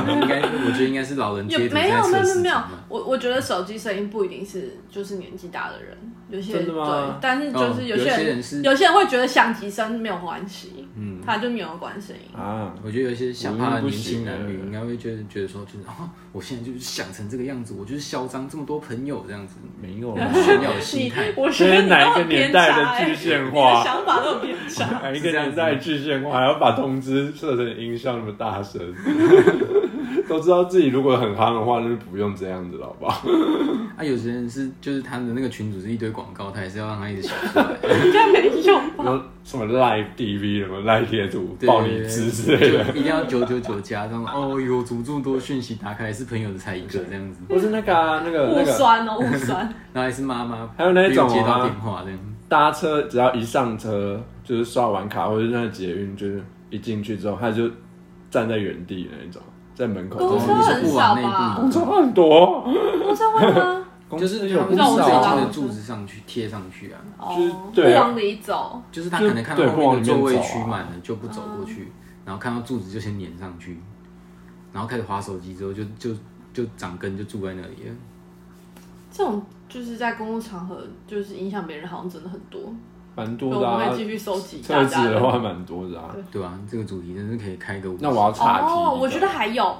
[0.09, 5.97] 应该，我觉得应该是老人也没有没有没有没有有，，我我觉得手机声音不一定是就是年纪大的人，
[6.31, 12.39] 有些真的吗对，但是就哦有是有些人、些人是有些人会觉得响几声没有关系，嗯，他就没有关声音。
[12.39, 12.75] 啊？
[12.85, 21.33] 我觉得有一些想怕的年轻男女应该会觉得觉得说，就是啊，我现在就是想成这个样子，我就是嚣张，这么多朋友这样子，没有啦，炫耀的你心态。
[21.37, 24.85] 我觉得你哪一个年代的差欸具象你化想法都很偏差。
[25.03, 28.81] 哪一个年代具象化，还要把通知设成音效那么大声？
[30.29, 33.27] 都知道自己如果很夯的话，就是不用这样子了，好不好？
[33.97, 37.65] 啊，有些人是就是他的那个群主是一堆广告，他也是要让他一直写出来。
[38.07, 39.05] 应该没用吧？
[39.05, 44.25] 然后什么 Live TV 什么 Live 贴图、对爆你汁之类的，一定要九九九加这样。
[44.25, 49.61] 哦哟，怎么这么多讯息打开是朋友的才一个这样子，不是那个啊，那个那误个酸哦，误酸。
[49.93, 52.19] 然后还是妈妈，还有那种啊接到电话这样。
[52.49, 57.69] 搭车，只要一上车就是刷完卡或者是那个捷运，就是一进去之后，他就
[58.31, 59.43] 站在原地的那种，
[59.79, 60.19] 在门口。
[60.19, 63.87] 公是很不往内少吧部公车很多，公车会吗？
[64.09, 66.99] 公就是司有不他们是让我知道少啊最近的柱子上去贴上去啊，
[67.37, 68.83] 就是不往里走。
[68.91, 71.93] 就是他可能看到对后面的座位区满了就不走过去，
[72.25, 73.79] 然后看到柱子就先粘上去，
[74.73, 76.11] 然后开始划手机之后就就
[76.53, 77.95] 就长根就住在那里了。
[79.13, 82.61] 这种就是在公共场合，就是影响别人，好像真的很多。
[83.19, 83.97] 蛮多的啊我们会。
[83.97, 86.15] 继续收集大车子的话蛮多的啊。
[86.31, 87.89] 对啊，这个主题真是可以开个。
[88.01, 88.67] 那我要岔题。
[88.67, 89.77] 哦，我觉得还有，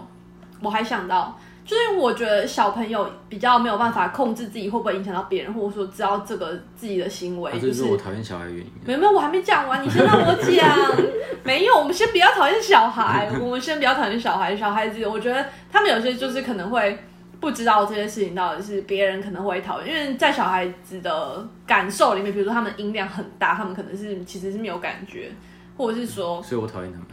[0.61, 8.71] 我还想到，就是我觉得小朋友比较没有办法控制自己会不会影响到别人，或者说知道这个自己的行为，啊，就是我讨厌小孩的原因。
[8.85, 10.69] 没有没有，我还没讲完，你先让我讲。
[11.45, 14.57] 没有，我们先不要讨厌小孩，我们先不要讨厌小孩。
[14.57, 16.99] 小孩子，我觉得他们有些就是可能会
[17.41, 25.31] 不知道这些事情到底是别人可能会讨厌，因为在小孩子的感受里面，比如说他们音量很大，他们可能是其实是没有感觉，
[25.77, 27.09] 或者是说，所以我讨厌他们。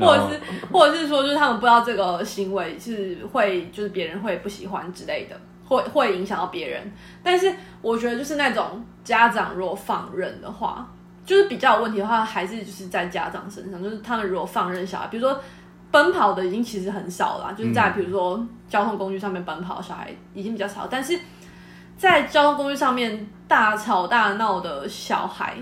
[0.00, 0.40] 或者是
[0.72, 6.90] 或者是说，就是他们不知道这个行为是会就是别人会不喜欢之类的，会会影响到别人。
[7.22, 10.90] 但是我觉得就是那种家长如果放任的话，
[11.26, 15.38] 就是比较有问题的话，还是就是在家长身上，就是他们如果放任小孩，比如说
[15.94, 21.16] 奔跑的已经其实很少了，就是在比如说交通工具上面奔跑的小孩已经比较少，但是
[21.96, 25.56] 在交通工具上面大吵大闹的小孩，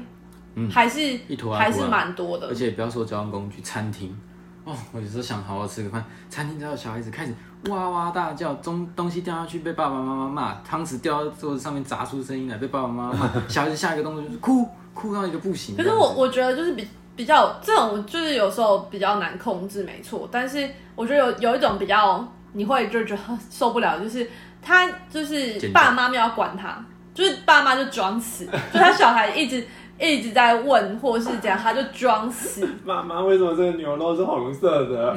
[0.71, 2.55] 还是一坨啊还是蛮多的而。
[2.55, 4.19] 且不要说交通工具，餐厅
[4.65, 7.35] 哦，我有时候想好好吃个饭，餐厅只要有小孩子开始
[7.69, 15.77] 哇哇大叫，东东西掉下去被爸爸妈妈骂，汤匙掉到桌子上面砸出声音来被爸爸妈妈骂，小孩子下一个动作就是哭，哭到一个不行。
[15.77, 20.29] 可是我我觉得就是比比较这种就是有时候比较难控制，没错。
[20.31, 23.21] 但是我觉得有有一种比较你会就觉得
[23.51, 24.29] 受不了，就是
[24.61, 29.65] 他就是爸妈没有要管他，就是爸妈就装死， 就他小孩一直
[29.99, 32.69] 一直在问或是怎样，他就装死。
[32.85, 35.15] 妈妈，为什么这个牛肉是红色的？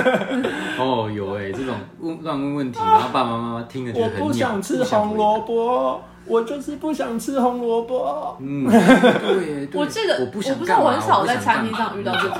[0.78, 5.40] 哦有哎、这种问乱问问题，然后爸爸妈妈听了觉我得很鸟，不想吃红萝。
[5.40, 8.36] 卜，我就是不想吃红萝卜。
[8.40, 12.38] 嗯，对，对我这个我不想不知道，我很少在餐厅上遇到这种。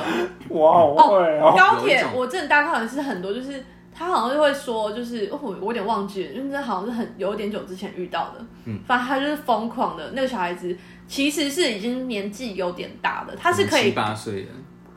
[0.49, 1.55] 我好会哦。
[1.57, 3.65] 高铁我之前搭高铁是很多，就是
[3.95, 8.45] 他好像就会说，就是哦，我我有点忘记了，因为这好像是很有点久之前遇到的。
[8.65, 14.49] 嗯，反正他就是疯狂的那个小孩子，其实是已经年纪有点大的，他是可七以，八岁的，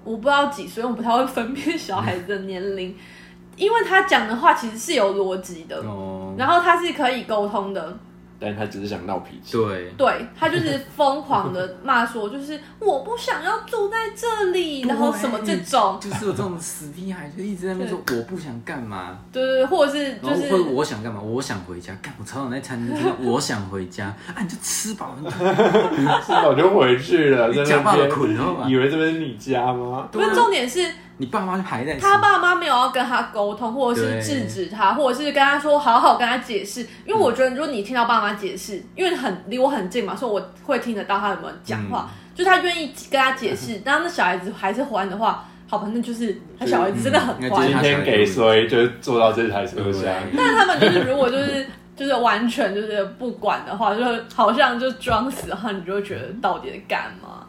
[0.03, 2.95] 我不知道几岁，我不太会分辨小孩子的年龄，
[3.57, 7.97] 因为他讲的话其实是有逻辑的，哦，然后他是可以沟通的，
[8.45, 9.57] 但他只是想闹脾气。
[9.57, 30.07] 对，对他就是疯狂的骂说，就是我不想要住在这里，然后什么这种，就是有这种死屁孩，就一直在那边说我不想干嘛，对对对，或者是就是然后或者我想干嘛，我想回家，干我常常在餐厅听到我想回家，啊你就吃饱，你 就吃饱就回去了，在家爸爸那边捆了嘛以为这边是你家吗？
[30.11, 30.91] 不是重点是。
[31.17, 36.81] 你爸妈就还在吃他爸妈没有要跟他沟通，或者是制止他，或者是跟他说好好跟他解释。
[37.05, 42.09] 因为我觉得，如果你听到爸妈解释，因为很离我很近嘛，所以我会听得到他有没有讲话。
[42.33, 47.67] 就他愿意跟他解释，但那小孩子还是还的话，好吧，那就是他小孩子真的很还嗯那就是。
[47.69, 50.01] 今天给谁就是坐到这台车厢。
[50.03, 57.47] 对但是他们就是如果就是就是完全就是不管的话，就是好像就装死的话，你就会觉得到底在干嘛？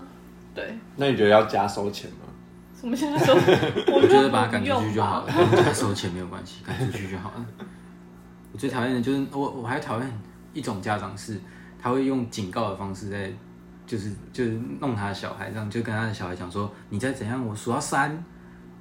[0.54, 2.28] 对，那你觉得要加收钱吗？
[2.86, 3.34] 我们现在说，
[3.92, 5.26] 我我觉得把他赶出去就好了。
[5.64, 7.44] 他收钱没有关系，赶出去就好了。
[8.52, 10.20] 我最讨厌的就是我，我还讨厌
[10.52, 11.36] 一种家长是，
[11.82, 13.28] 他会用警告的方式在，
[13.88, 18.24] 就是就是弄他的小孩，这样就跟他的小孩讲说，你再怎样，我数到三，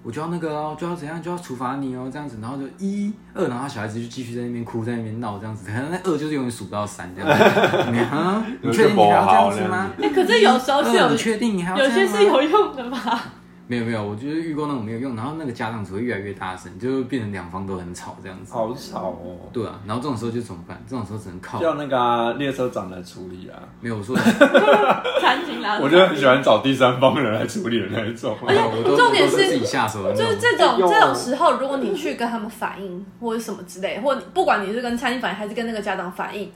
[0.04, 7.44] 我就要那个哦，就要怎样，就要处罚你哦，这样子，然后就一二，然后小孩子就继续在那边哭，在那边闹这样子，可能那二就是永远数不到三这样子。
[7.92, 9.90] 你啊，你确定你还要这样子吗？
[10.00, 13.34] 哎、可是有时候是有你确定你还要有些是有用的吧？
[13.68, 18.54] 没有没有，我就是遇过那种没有用，然后那个家长只会越来越大声，就会变成两方都很吵这样子。
[18.54, 19.38] 好吵哦。
[19.52, 20.84] 对啊，然后这种时候就怎么办？
[20.88, 28.36] 这种时候只能靠叫那个啊列车长来处理啊，没有我说，餐厅啦，我就很喜欢找第三方人来处理的那一种。
[28.48, 30.26] 而且我都重点是我都是自己下手的那种。
[30.26, 36.52] 就是这种有这种时候，如果你去跟他们反映或者什么之类，或你不管你是跟餐厅反映还是跟那个家长反映，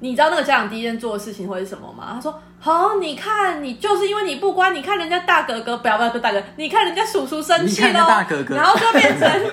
[0.00, 2.12] 你知道那个家长第一件做的事情会是什么吗？
[2.14, 9.30] 他说：“好、你看你就是因为你不乖，你看人家大哥哥，不要不要不大哥，你看人家叔叔生气你看人喽，大哥哥然后就变成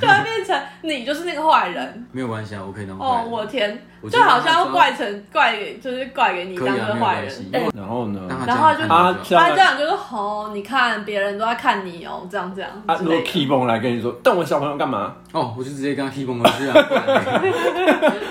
[0.00, 2.06] 就会变成你就是那个坏人。
[2.12, 7.30] 没有关系啊，我可以当坏哦，我天，我觉得就好像要怪成怪给就是怪给你当个坏人
[7.76, 8.20] 然后呢？
[8.46, 13.20] 让他然后就这样他就好他这样就说：“哦，你看别人都在看你哦，这样这样啊，如果。
[13.24, 15.14] Key 崩来跟你说瞪我小朋友干嘛？
[15.32, 16.74] 哦，我就直接跟他 keep 回去啊。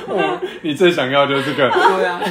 [0.08, 2.22] 不然嘞你最想要就是这个，对啊，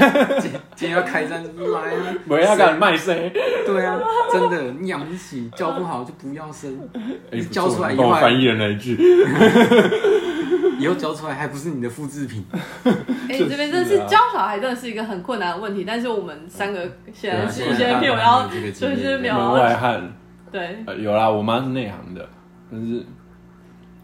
[0.41, 2.15] 今今天要开战就来啊！
[2.29, 3.31] 我要敢卖谁？
[3.67, 3.99] 对啊，
[4.33, 6.79] 真的，你养不起，教不好就不要生。
[6.95, 7.01] 哎
[7.33, 8.97] 你教出来一帮我翻坏，译了那一句，
[10.83, 12.45] 以后教出来还不是你的复制品。
[12.53, 15.85] 哎、你这边真的是教小孩，真的是一个很困难的问题。
[15.85, 16.81] 但是我们三个
[17.13, 20.13] 现在对啊是现在没有要，就是没有门外，汉。
[20.51, 22.29] 对，呃，有啦，我妈是内行的，
[22.71, 23.07] 但是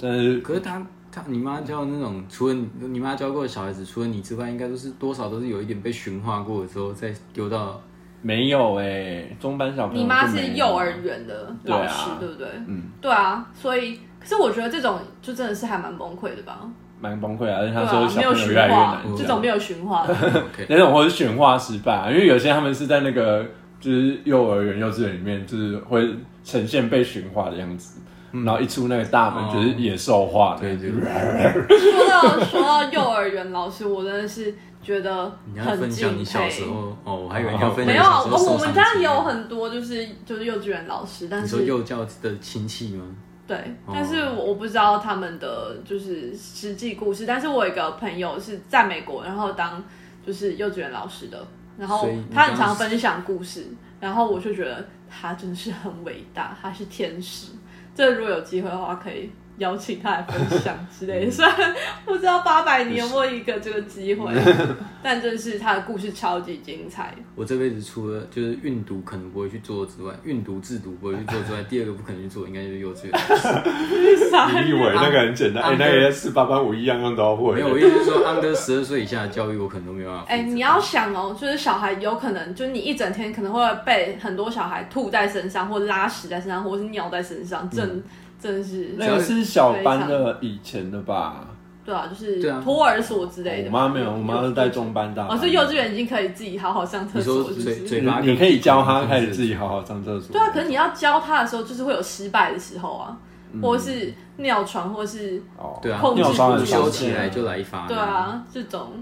[0.01, 7.81] 但是可是她她你妈教的那种，除了你你妈教过的小孩子，除了你之外，应该都是多少都是有一点被驯化过的时候再丢到。
[8.20, 12.49] 没有哎、中班小朋友你妈是幼儿园的老师，对,、不对？
[12.66, 16.61] 嗯，对啊，所以可是我觉得这种就真的是还蛮崩溃的吧？
[17.01, 20.05] 蛮崩溃啊，而且他说啊，没有驯小朋友越来越化难，这种没有驯化。
[20.05, 20.12] 的，
[20.53, 23.47] OK，那种或是驯化失败、啊，因为有些他们是在那个
[23.81, 26.12] 就是幼儿园、幼稚园里面，就是会
[26.43, 28.01] 呈现被驯化的样子，
[28.33, 34.53] 然后一出那个大门哦就是野兽化的，对对对，说到说到幼儿园老师，我真的是
[34.83, 36.51] 觉得很分享你敬佩。
[36.51, 43.05] 小时候哦，我还以为你要分享没有啊，你小时候我我们家也有很多就是就是幼稚园老师，但你是说幼教的亲戚吗？
[43.49, 49.82] 对，哦但是我我不知道他们的就是实际故事，但是我有一个朋友是在美国，然后当
[50.24, 51.46] 就是幼稚园老师的，
[51.78, 53.66] 然后所以你他很常分享故事，
[53.99, 57.53] 然后我就觉得他真的是很伟大，他是天使。
[57.94, 61.31] 这如果有机会的话，可以邀请他来分享之类的。
[61.31, 64.33] 虽然不知道八百年有没有一个这个机会，
[65.03, 67.15] 但真是他的故事超级精彩。
[67.35, 74.65] 我这辈子除了就是运读可能不会去做之外，运读制读不会去做之外， 第二个不可能去做应该就是幼稚园。
[74.65, 75.63] 你以为那个很简单？
[75.65, 77.55] 哎、那个四八八五一样样都要会。
[77.55, 80.17] 没有，我意思是说，under 十二岁以下的教育，我可能都没有。
[80.27, 88.03] 哎、你要想哦，就是小孩有可能，就是你一整天可能会被很多小孩吐在身上，或拉屎在身上，或者是尿在身上，真、
[88.41, 91.47] 真的是那个是小班的以前的吧？
[91.84, 93.89] 对啊，就是对啊托儿所之类的我嘛。
[93.89, 95.36] 妈没有，我妈是在中班大班。
[95.36, 97.76] 哦，所以幼稚园已经可以自己好好上厕你说所，是不是？
[97.76, 100.32] 嘴嘴巴你你可以教他开始自己好好上厕所。
[100.32, 103.16] 对啊，可是你要教他的时候，就是会有失败的时候啊，
[103.62, 107.86] 或者是尿床，或是哦，对啊，控制尿床修见起来就来一发。
[107.89, 108.93] 对，啊这种，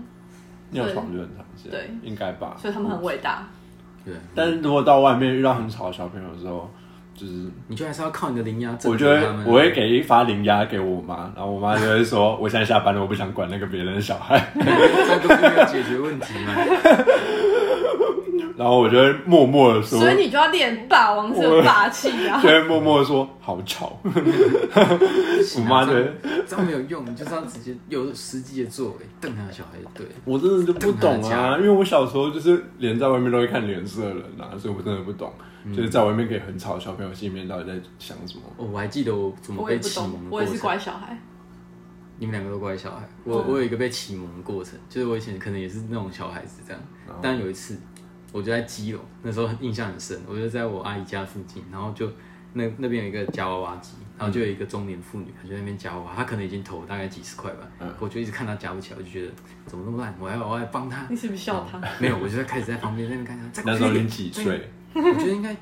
[0.71, 2.57] 尿床就很常见，对，应该吧。
[2.57, 3.49] 所以他们很伟大。
[4.05, 6.71] 对，但是如果到外面遇到很吵的小朋友的时候，
[7.17, 7.33] 就是
[7.69, 9.47] 你就还是要靠你的零压镇我就会住他们。
[9.47, 16.55] 我会给一发零压给我妈，然后我妈就会说， 我现在下班了，我不想管那个别人的小孩， 这样不是没有解决问题吗？
[18.57, 22.49] 然后我就会默默的说，所以你就要练霸王这个霸气啊就！
[22.49, 26.11] 会默默的说好吵，我妈觉得
[26.49, 30.07] 这样没有用，你就是要直接有实际的作为，瞪他的小孩就对。
[30.25, 35.31] 我真的就不懂啊，因为我小时候就是连在外面都会看脸色的人啊，所以我真的不懂，
[35.75, 38.43] 就是在外面可以很吵的小朋友心里面到底在想什么。
[38.57, 40.31] 哦我还记得我怎么我也被启蒙。
[40.31, 41.19] 我也是乖小孩。
[42.19, 46.83] 你们两个都乖小孩，我我有一个被启蒙的过程，就是我以前可能也是那种小孩子这样，
[47.21, 47.79] 但有一次
[48.33, 52.11] 我就在基隆，那时候印象很深，我就在我阿姨家附近，然后就
[52.55, 57.69] 那那边有一个夹娃娃机，然后就有一个中年妇女，她就在那边夹娃娃，她可能已经投了大概几十块吧，
[58.01, 59.33] 我就一直看她夹不起来，我就觉得
[59.67, 61.79] 怎么那么烂，我要我要帮她你，是不是笑她？
[62.01, 64.33] 没有，我就在开始在旁边在那边看她，再那时候快一点你几？
[64.33, 64.71] 岁？
[65.13, 65.55] 我觉得应该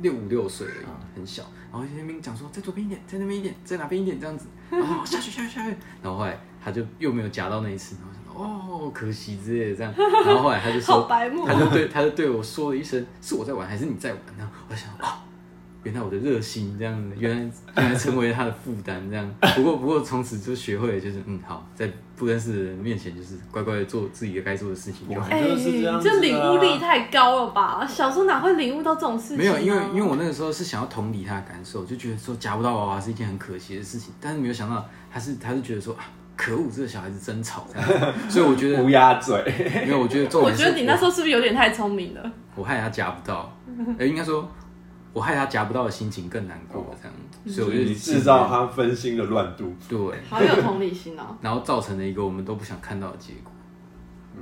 [0.00, 1.42] 六五六岁而已，很小。
[1.70, 4.46] 然后在那边讲说，在左边一点，在那边一点，在哪边一点这样子。
[4.70, 5.76] 然后下去下去下去。
[6.02, 9.94] 然后后来他就又没有夹到那一次，然后想哦可惜之类的这样。
[10.24, 14.20] 然后后来他就说，好白目他就对他就对我说了一声，是我在玩还是你在玩？
[14.38, 15.20] 然后我就想哦，
[15.82, 19.34] 原来我的热心这样，原来原来成为他的负担这样。
[19.56, 25.26] 不过不过从此就学会了，就是嗯好，在不认识的人面前就是乖乖的做自己的该做的事情就好。
[25.28, 27.84] 哎、就是这样子啊这领悟力太高了吧？
[27.86, 29.38] 小时候哪会领悟到这种事情、啊？
[29.38, 36.04] 没有，因为因为我那个时候是想要同理他的感受，就觉得说夹不到娃娃是一件很可惜的事情，但是没有想到他是他是觉得说啊，
[36.36, 37.66] 可恶，这个小孩子真吵，
[38.28, 39.42] 所以我觉得乌鸦嘴，
[39.84, 42.32] 没有，我觉得重我点是觉得你那时候是不是有点太聪明了？
[42.54, 43.52] 我害他夹不到，
[43.98, 44.48] 呃，应该说
[45.12, 47.14] 我害他夹不到的心情更难过，这样，
[47.54, 49.74] 所以我就你制造他分心的乱度。
[49.88, 49.98] 对，
[50.28, 51.36] 好有同理心哦。
[51.40, 53.52] 然后造成了一个我们都不想看到的结果。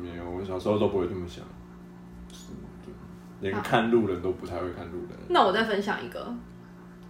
[0.00, 1.44] 没有，我小时候都不会这么想，
[2.32, 2.52] 是
[2.84, 5.18] 对连看路人都不太会看路人。
[5.28, 6.32] 那我再分享一个，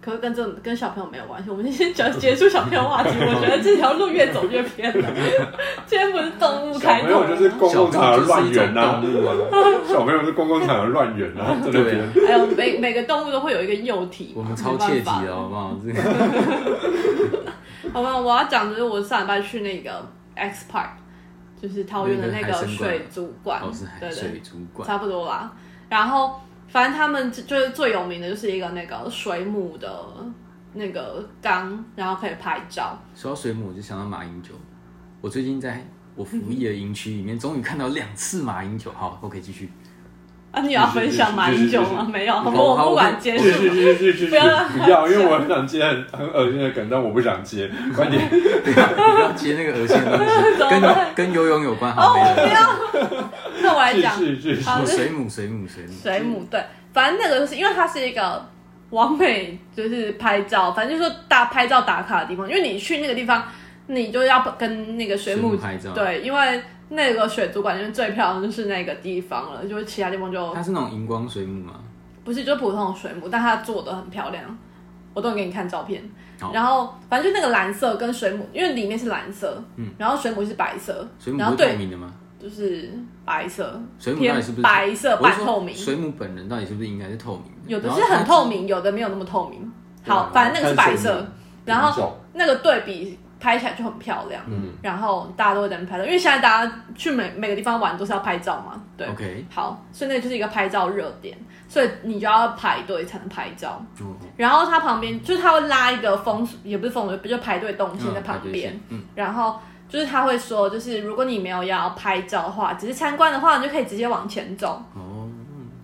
[0.01, 1.49] 可是跟这跟小朋友没有关系。
[1.49, 3.09] 我们先讲结束小朋友话题。
[3.19, 5.07] 我觉得这条路越走越偏了。
[5.85, 12.27] 今天不是动物小开头朋友就是公共场合乱源呐、小朋友是一种动物啊，小朋友是公共场合乱源啊，对不对。
[12.27, 15.77] 还有每每个动物都会有一个幼体，我们超切题的，好不好？
[15.85, 16.01] 这个
[17.93, 20.03] 好吧，我要讲的是我上礼拜去那个
[20.35, 20.89] X Park，
[21.61, 23.61] 就是桃园的那个水族馆，
[23.99, 25.51] 对对水族馆，差不多啦。
[25.89, 26.39] 然后
[26.71, 29.89] 反正他们就就是最有名的就是一个那个水母的
[30.73, 32.97] 那个缸，然后可以拍照。
[33.13, 34.51] 说到水母，我就想到马英九。
[35.19, 38.91] 我最近在我服役的营区里面，终于看到两次马英九。
[38.91, 39.69] 好，我可以继续。
[40.51, 42.05] 啊，你要分享马英九吗？
[42.11, 43.61] 没有，好我不管接去束。
[43.63, 47.71] 去去去去，不要不要，因为我很想接很很恶心的梗，但我不想接。
[47.95, 51.93] 快点，不要接那个恶心的东西，怎么办跟跟游泳有关。
[51.95, 53.40] 好，哦，不要。
[53.61, 54.61] 那我来讲是是是。
[54.85, 55.93] 水母，水母，水母。
[56.01, 58.45] 水母，对，反正那个就是因为它是一个
[58.89, 62.49] 完美，就是拍照，反正就是说大拍照打卡的地方。
[62.49, 63.43] 因为你去那个地方，
[63.87, 71.75] 你就要跟那个水母水母拍照对，因为那个水族馆里面最漂亮就是那个地方了，就是其他地方就它是那种荧光水母吗？
[72.23, 74.57] 不是，就普通的水母，但它做的很漂亮，
[75.13, 76.03] 我都给你看照片。
[76.39, 82.11] 好然后反正就那个蓝色跟水母，因为里面是蓝色，嗯，然后水母是白色，水母是透然后对，明的吗？
[82.41, 82.89] 就是
[83.23, 87.71] 白色，水母到偏底是不是白色半透明，水母本人到底是不是应该是透明的？
[87.71, 89.71] 有的是很透明，有的没有那么透明。
[90.07, 91.25] 好，反正那个是白色
[91.63, 94.41] 然后那个对比拍起来就很漂亮。
[94.47, 99.07] 嗯，然后大家都会在那拍照，因为现在大家去每每个地方玩都是要拍照嘛，对。
[99.07, 101.37] OK，好，所以那就是一个拍照热点，
[101.67, 103.83] 所以你就要排队才能拍照。
[103.99, 108.79] 嗯然后它旁边就是它会拉一个风，也不是风就排队动线在嗯旁边。
[108.89, 109.59] 嗯，然后
[109.91, 114.81] 就是他会说，就是如果你没有要拍照的话，只是参观的话，你就可以直接往前走。
[114.95, 115.27] 哦，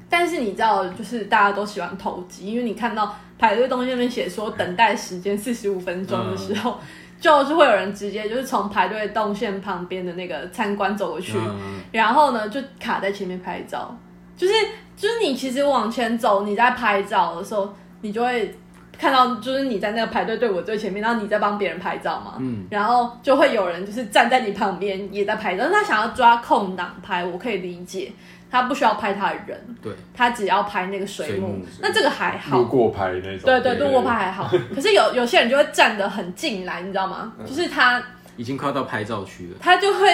[0.09, 6.79] 但是你知道，就是大家都喜欢投机，因为你看到排队东西那边写说等待时间四十五分钟的时候，
[7.19, 11.81] 就是会有人直接就是从排队动线旁边的那个参观走过去，嗯。
[11.91, 13.93] 然后呢就卡在前面拍照，
[14.37, 14.53] 就是
[14.95, 18.55] 就是你其实往前走，你在拍照的时候，你就会
[18.97, 28.11] 看到就是你在那个排队队伍最前面，然后你在帮别人拍照嘛，嗯，然后就会有人就是站在你旁边也在拍照，但是他想要抓空档拍，我可以理解，
[28.49, 32.57] 他不需要拍他的人，对，他只要拍那个水幕，那这个还好。
[32.57, 33.41] 路，过拍那种。
[33.45, 37.33] 对对，路过拍还好，可是有有些人就会站得很近来，你知道吗？
[37.45, 38.01] 就是他
[38.35, 39.57] 已经快要到拍照区了。
[39.59, 40.07] 他就会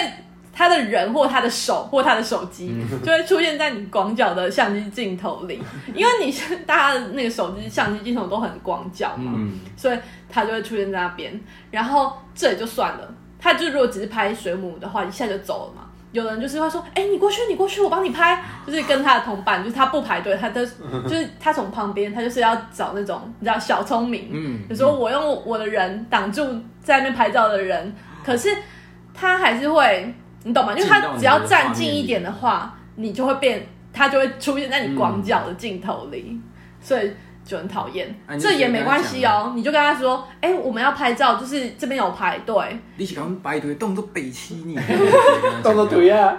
[0.54, 5.60] 他的人或他的手或他的手机就会出现在你广角的相机镜头里，
[5.94, 9.98] 因为你是大家的那个手机相机镜头都很广角嘛，嗯，所以
[10.28, 11.38] 他就会出现在那边。
[11.70, 15.88] 然后这也就算了，他就如果只是拍水母的话，一下就走了嘛。
[16.12, 18.40] 有人就是会说，哎、你过去，你过去，我帮你拍。
[18.64, 20.64] 就是跟他的同伴，就是他不排队，他的
[21.08, 26.46] 就是他从旁边，他就是要找那种你知道小聪明，嗯有时候我用我的人挡住
[26.80, 27.92] 在那边拍照的人，
[28.24, 28.48] 可是
[29.12, 30.14] 他还是会，
[30.44, 30.72] 你懂吗？
[30.76, 36.38] 因为他只要站近一点的话，你就会变，他就会出现在你广角的镜头里，
[36.80, 37.10] 所以
[37.44, 38.08] 就很讨厌。
[38.26, 42.54] 啊这也没关系哦，你就跟他说，哎、我们要拍照，就是这边有排队
[42.96, 44.78] 你是讲排队动作北七你，
[45.62, 46.36] 动作对呀，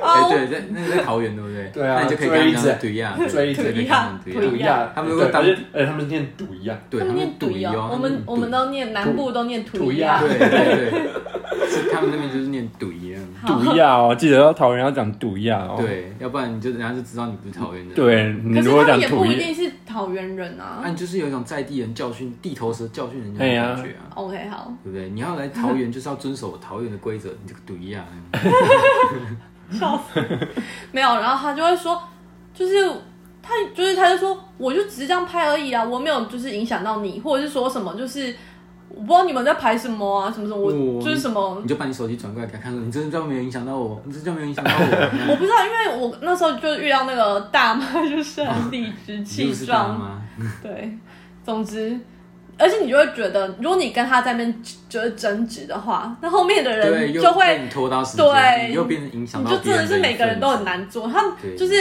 [0.00, 0.28] 哦。
[0.30, 1.70] 对对，在那个在桃园对不对？
[1.72, 13.09] 对啊那你就可以跟他讲追着对呀，追着对 对，跟他们对对呀，呀呀，他们如果当对而且而且他们念读一样，对他们念赌土哦，我哦，们我们都念南部都念土土呀呀，对对对，是他们那边就是念读一样，
[13.46, 15.76] 毒药哦，记得要桃园要讲毒药哦。
[15.78, 20.90] 对，要不然你就人家就知道你不是桃园人。，对，你可是如果他们也不一讲土药，定是桃园人啊那。
[20.90, 25.10] 你就是有一种在地人教训、地头蛇教训人家的感觉啊，OK，好，对不对？
[25.10, 28.04] 你要来桃园就是要遵守桃园的规则，你这个赌一样。
[29.72, 30.20] 笑死，
[30.92, 32.02] 没有，然后他就会说，
[32.52, 32.90] 就是
[33.42, 38.34] 他就是他就说，我就只是这样拍而已啊，我没有就是影响到你，或者是说什么就是。
[38.92, 45.30] 我不知道你们在排什么啊，什么什么，我、哦就是什么你，就把你手机转过来给他看，说你真的这样没有影响到我，你真的这样没有影响到我。
[45.32, 50.22] 我不知道，因为我那时候就遇到那个大妈，就是很理直气壮，妈，
[50.62, 50.96] 对，
[51.44, 51.98] 总之，
[52.58, 60.60] 而且你就会觉得，如果你跟他在那边就是争执的话，那后面的人就会你拖到时间，对你又变成影响你到就真的是每个人都很。
[60.60, 61.24] 难做，他
[61.56, 61.74] 就是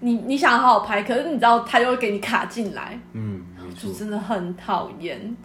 [0.00, 3.42] 你你想好好拍，可是你知道他又会给你卡进来，嗯，
[3.78, 3.92] 就。
[3.92, 5.36] 真的很讨厌。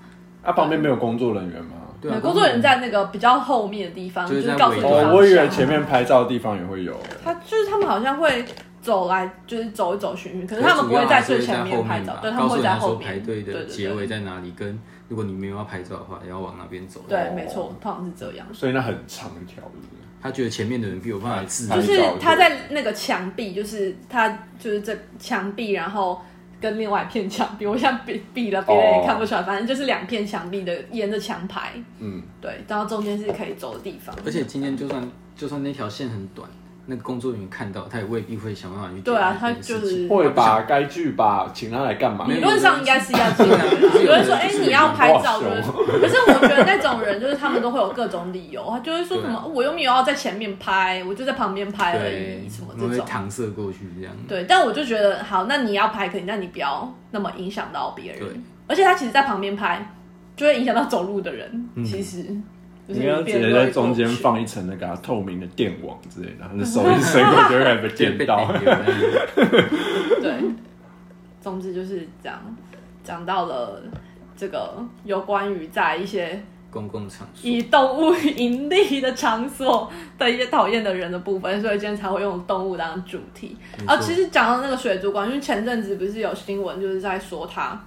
[0.44, 1.76] 啊，旁边没有工作人员吗？
[2.02, 6.98] 对啊，工作人员在那个比较后面的地方，就是是告诉你哦，我以为前面拍照的地方也会有。
[7.24, 8.44] 他就是他们好像会
[8.82, 13.08] 走来，就是走一走寻寻，可是他们不会在最前面拍照，对，他们会在后面。
[13.08, 14.52] 排队的结尾，在哪里？
[14.58, 14.80] 跟
[15.10, 17.02] 如果你没有要拍照的话，也要往那边走。
[17.08, 18.48] 对，没错，通常是这样。
[18.52, 20.02] 所以那很长一条，是不是？
[20.24, 24.30] 他觉得前面的人比我办法自就是他在那个墙壁，就是他
[24.60, 26.22] 就是这墙壁，然后
[26.62, 34.16] 跟另外一片墙壁，我现在比比了，别人也看不出来，反正就是两片墙壁的沿着墙排，嗯，对，然后中间是可以走的地方。
[34.24, 36.48] 而且今天就算就算那条线很短，
[36.92, 40.62] 那个工作人员看到，他也未必会想办法去解决对啊，他这件事情就是会把？
[40.64, 42.26] 该剧吧，请他来干嘛？
[42.28, 43.60] 理论上应该是要这样，
[44.04, 45.62] 有人说，哎、你要拍照，哇就是，
[46.02, 53.06] 可是我觉得那种人就是他们都会有各种理由，他就会说什么，对我又没有要在前面拍，我就在旁边拍而已，什么，这种。
[53.06, 54.14] 搪塞过去这样。
[54.28, 58.44] 对，但我就觉得好，那你要拍可以，那你不要那么影响到别对人。
[58.68, 59.94] 而且他其实，在旁边拍，
[60.36, 61.70] 就会影响到走路的人。
[61.76, 62.34] 嗯其实，就
[62.92, 68.52] 你要直接在中间放一层那个啊透明的电网之类的，然 后手一伸过去就会被电到。
[70.22, 70.44] 对，
[71.42, 72.40] 总之就是这样，
[73.04, 73.82] 讲到了
[74.36, 83.58] 这个有关于在一些公共场所，以动物盈利的场所的一些讨厌的人的部分，所以今天才会用动物当主题。
[83.86, 87.80] 啊，其实讲到那个水族馆，因为前阵子不是有新闻，就是在说它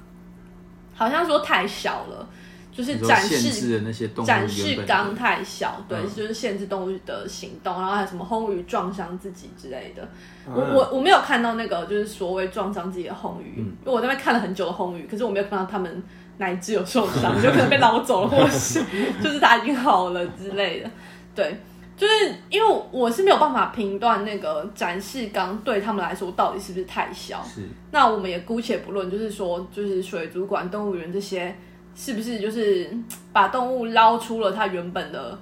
[0.94, 2.28] 好像说太小了，
[2.76, 10.02] 就是展示的那些动物展示缸太小，对，嗯就是限制动物的行动，然后还有什么红鱼撞伤自己之类的。
[10.46, 16.02] 嗯我我我没有看到那个就是所谓撞伤自己的红鱼，嗯因为我在那边看了很久的红鱼，可是我没有看到他们
[16.38, 18.82] 哪一只有受伤， 就可能被捞走了，或是
[19.22, 20.90] 就是它已经好了之类的。
[21.34, 21.56] 对，
[21.96, 22.12] 就是
[22.50, 27.42] 因为我是没有办法评断那个展示缸对他们来说到底是不是太小。
[27.44, 27.62] 是
[27.92, 31.56] 那我们也姑且不论，就是说，就是水族馆、动物园这些，
[31.94, 35.38] 是不是就是嗯把动物捞出了它原本的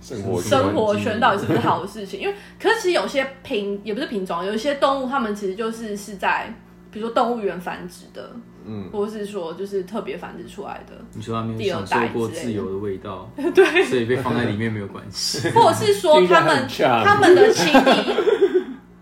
[0.00, 2.18] 生活生活圈圈，到底是不是好的事情？
[2.22, 6.54] 因为，可是其实有些品也不是品种，有一些动物它们其实就是是在，
[6.90, 8.30] 比如说动物园繁殖的，
[8.64, 15.50] 嗯，或者是说就是特别繁殖出来的，你说他没第二有享受过代之类自由的味道， 对，所以被放在里面没有关系。
[15.52, 16.66] 或者是说他们
[17.04, 18.14] 他们的栖地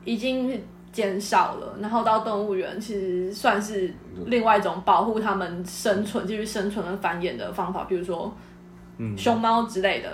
[0.04, 0.60] 已经
[0.98, 3.94] 减少了，然后到动物园其实算是
[4.26, 8.34] 另外一种保护它们生存、继续生存跟繁衍的方法，比如说
[8.96, 10.10] 嗯，熊猫之类的。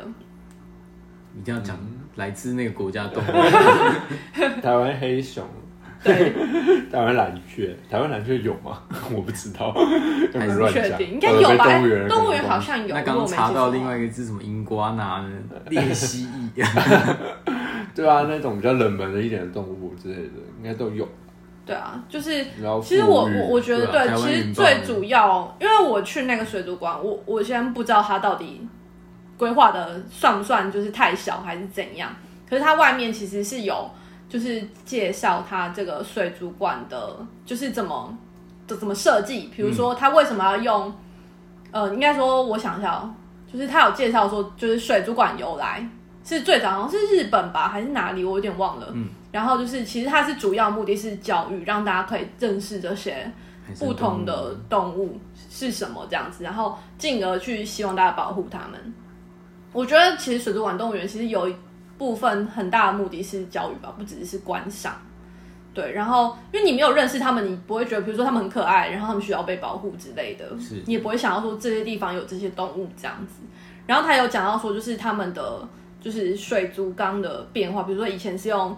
[1.35, 1.75] 一定要讲
[2.17, 3.27] 来自那个国家的动物，
[4.61, 5.43] 台湾黑熊，
[6.05, 6.33] 对，
[6.93, 8.83] 台湾蓝雀，台湾蓝雀有吗？
[9.11, 10.83] 我不知道，有没有乱讲？
[10.85, 11.65] 确定，应该有吧？
[11.65, 12.95] 动物园动物园好像有。
[12.95, 15.31] 那刚查到另外一个字，什么英瓜拿呢？
[15.71, 16.65] 鬣蜥蜴，
[17.95, 21.09] 对啊，那种比较冷门的一点的动物之类的，应该都有。
[21.67, 22.45] 对啊，就是
[22.83, 28.61] 其实我我我觉得对，其实最主要，因为我去那个水族馆，我我先不知道它到底
[29.39, 32.11] 规划的算不算就是太小还是怎样，
[32.47, 33.91] 可是它外面其实是有
[34.35, 38.19] 就是介绍他这个水族馆的，就是怎么
[38.67, 40.93] 怎怎么设计，比如说他为什么要用，
[41.71, 43.15] 呃，应该说我想一下哦，
[43.47, 45.89] 就是他有介绍说，就是水族馆由来
[46.25, 48.89] 是最早好像是日本吧，还是哪里，我有点忘了。
[48.91, 53.31] 嗯然后就是，其实它是主要目的是教育，让大家可以认识这些
[53.79, 58.95] 不同的动物是什么这样子，然后进而去希望大家保护它们。
[59.73, 61.57] 我觉得其实水族馆动物园其实有一
[61.99, 64.95] 部分很大的目的是教育吧，不只是观赏。
[65.73, 73.43] 对，然后因为你没有认识他们，你不会觉得，比如说他们很可爱，然后他们需要被保护之类的，是你也不会想要说这些地方有这些动物这样子。
[73.87, 75.69] 然后他有讲到说，就是他们的
[76.01, 78.77] 就是水族缸的变化，比如说以前是用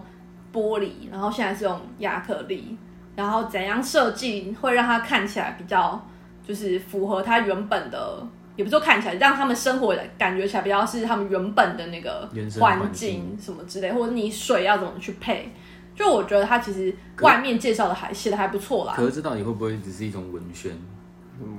[0.51, 2.75] 玻璃，然后现在是用亚克力，
[3.15, 6.03] 然后怎样设计会让它看起来比较
[6.43, 8.25] 就是符合它原本的，
[8.57, 15.53] 也不是说看起来，让他们生活的感觉起来比较是他们原本的那个原生环环境境什么之类，或者你水要怎么去配。
[15.95, 20.71] 就我觉得它其实外面介绍的还写的还不错啦，可是这到底会不会只是一种文宣？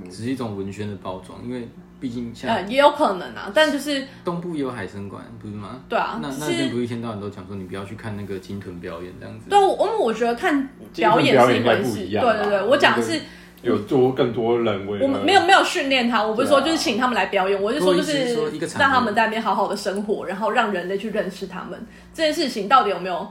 [0.09, 1.67] 只是一种文宣的包装，因为
[2.01, 5.81] 毕竟像呃，也有可能啊，但就是东部也有海参馆，不是吗？
[5.87, 9.49] 对啊，那那边不是一天到晚都讲说你不要去看那个鲸豚表演这样子？
[9.49, 13.21] 对，我我我觉得看表演是一回事，对对对，我讲的是
[13.61, 18.35] 有多更多人为我们没有没有训练他，我不是说就是请他们来表演，我是说就是
[18.77, 21.79] 让他们在那边好好的生活，然后让人类去认识他们
[22.13, 23.27] 这件事情到底有没有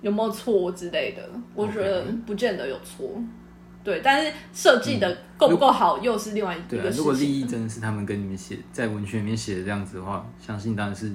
[0.00, 1.22] 有没有错之类的，
[1.54, 3.10] 我觉得不见得有错。
[3.84, 7.40] 对，但是设计的够不够好又是另外一对啊个，事如果利。
[7.40, 11.10] 益真的是他们跟你们写在文学里面写的这样子的话，相信当然是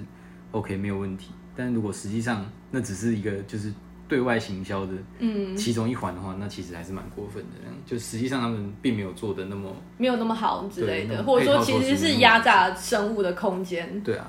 [0.51, 1.31] OK 没有问题。
[1.55, 3.71] 但如果实际上那只是一个就是
[4.07, 7.49] 对外行销的嗯，其中一环的话，那其实还是蛮过分的。
[7.85, 14.25] 就实际上他们并没有做的那么没有那么好之类的，或者说其实是压榨生物的空间，对啊，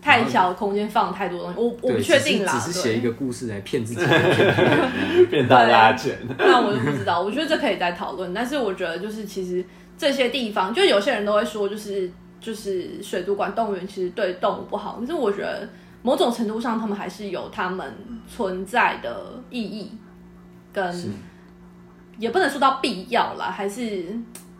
[0.00, 2.52] 太小的空间放太多东西，我我不确定啦。
[2.52, 4.00] 只是写一对，个故事来骗自己，
[5.30, 8.32] 骗大家钱，那我就不知道，我觉得这可以再讨论。
[8.32, 9.64] 但是我觉得就是其实
[9.98, 12.10] 这些地方，就有些人都会说，就是
[12.40, 15.68] 就是水族馆、动物园其实对动物不好，可是我觉得
[16.04, 17.94] 某种程度上，他们还是有他们
[18.28, 19.90] 存在的意义
[20.70, 20.94] 跟
[22.18, 24.04] 也不能说到必要啦，还是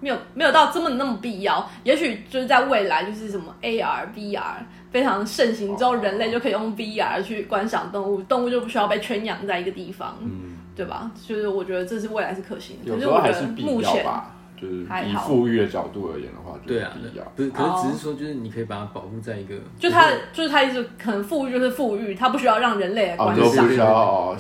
[0.01, 1.69] 没有没有到这么那么必要。
[1.83, 4.55] 也许就是在未来，就是什么 AR、VR
[4.91, 11.11] 非常盛行之后，人类就可以用 VR 去观赏动物，动物就不需要被圈养在一个地方，嗯，对吧？
[11.23, 12.91] 就是我觉得这是未来是可行的。
[12.91, 14.34] 有时候可是我觉得还是必目前要吧。
[14.65, 23.73] 就是以富裕的角度而言的话，就是对啊必要。，不是，可哦是只是说就是你可以把它保护在一个，就它就是它意思，可能富裕就是富裕，它不需要让人类来哦，观赏不。
[23.73, 24.39] 需要哦，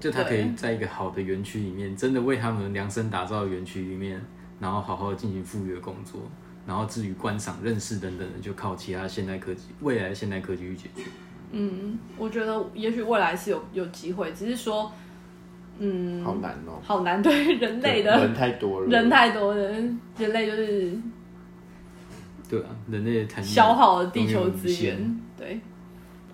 [0.00, 4.24] 就它可以在一个好的园区里面，真的为他们量身打造的园区里面，
[4.60, 6.20] 然后好好的进行富裕的工作，
[6.66, 11.02] 然后至于观赏、认识等等的，就靠其他现代科技、未来的现代科技去解决。
[11.50, 14.92] 嗯，我觉得也许未来是有有机会，只是说，
[15.78, 16.78] 嗯，好难哦。
[16.82, 19.60] 好难对人类的人太多了，人太多了
[20.18, 20.92] 人类就是
[22.48, 25.20] 对啊，人类的产业消耗了地球资源。
[25.36, 25.60] 对，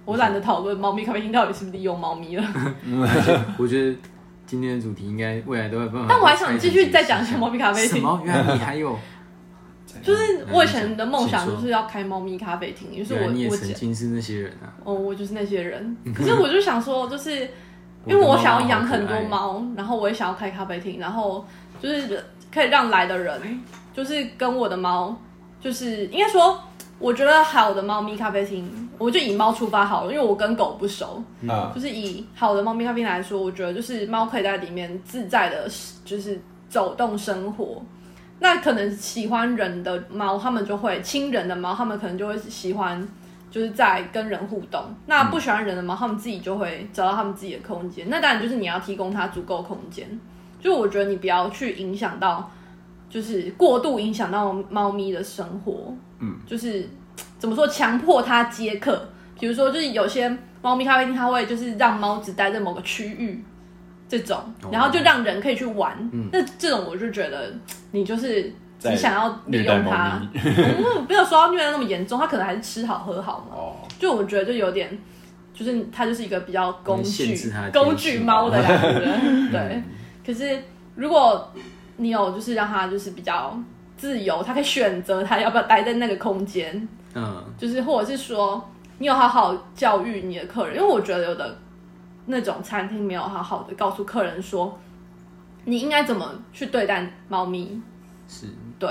[0.04, 2.44] 我懒得讨论猫咪咖啡厅到底是不是利用猫咪了，
[3.58, 3.96] 我觉得
[4.46, 6.06] 今天的主题应该未来都会办法。
[6.08, 7.96] 但我还想继续再讲一下猫咪咖啡厅。
[7.96, 8.22] 什么？
[8.24, 8.96] 原来你还有，
[10.02, 14.72] 就是我以前的梦想就是要开猫咪咖啡厅，就是我我曾经是那些人啊。
[14.84, 15.96] 哦，我就是那些人。
[16.14, 17.48] 可是我就想说，就是
[18.06, 21.44] 因为我想要养很多猫，然后我也想要开咖啡厅，然后
[21.80, 23.60] 就是可以让来的人，
[23.94, 25.16] 就是跟我的猫，
[25.60, 26.60] 就是应该说，
[26.98, 35.68] 我觉得好的猫咪咖啡厅，我就以猫出发好了，因为我跟狗不熟，啊，就是以好的猫咪咖啡厅来说，我觉得就是猫可以在里面自在的，
[36.04, 37.82] 就是走动生活。
[38.40, 43.08] 那可能喜欢人的猫，他们就会亲人的猫，他们可能就会喜欢，
[43.54, 44.82] 就是在跟人互动。
[45.06, 48.10] 那不喜欢人的猫，他们自己就会找到他们自己的空间。
[48.10, 50.18] 那当然就是你要提供它足够空间。
[50.58, 52.50] 就我觉得你不要去影响到，
[53.08, 55.94] 就是过度影响到猫咪的生活。
[56.18, 56.88] 嗯，就是
[57.38, 59.08] 怎么说，强迫它接客。
[59.38, 63.44] 比如说，就是有些猫咪咖啡厅，它会就是让猫只待在某个区域。
[64.06, 64.38] 这种，
[64.70, 67.52] 然后就让人可以去玩，那这种我就觉得
[67.90, 68.48] 你就是在
[68.90, 70.20] 只想要利用它，
[71.08, 73.56] 没有说到虐待那么严重，他可能还是吃好喝好嘛。
[73.56, 74.98] 哦，就我觉得就有点，
[75.54, 77.36] 就是他就是一个比较工具
[77.72, 79.04] 工具猫的感觉，
[79.50, 79.82] 对。
[80.26, 80.62] 可是
[80.94, 81.52] 如果
[81.96, 83.56] 你有就是让它就是比较
[83.96, 91.56] 自由，它可以选择它要不要待在那个空间，嗯，就是或者是说你有好好教育你的客人，因为我觉得有的
[92.26, 94.78] 那种餐厅没有好好的告诉客人说
[95.66, 97.80] 你应该怎么去对待猫咪，
[98.26, 98.46] 是，
[98.78, 98.90] 对，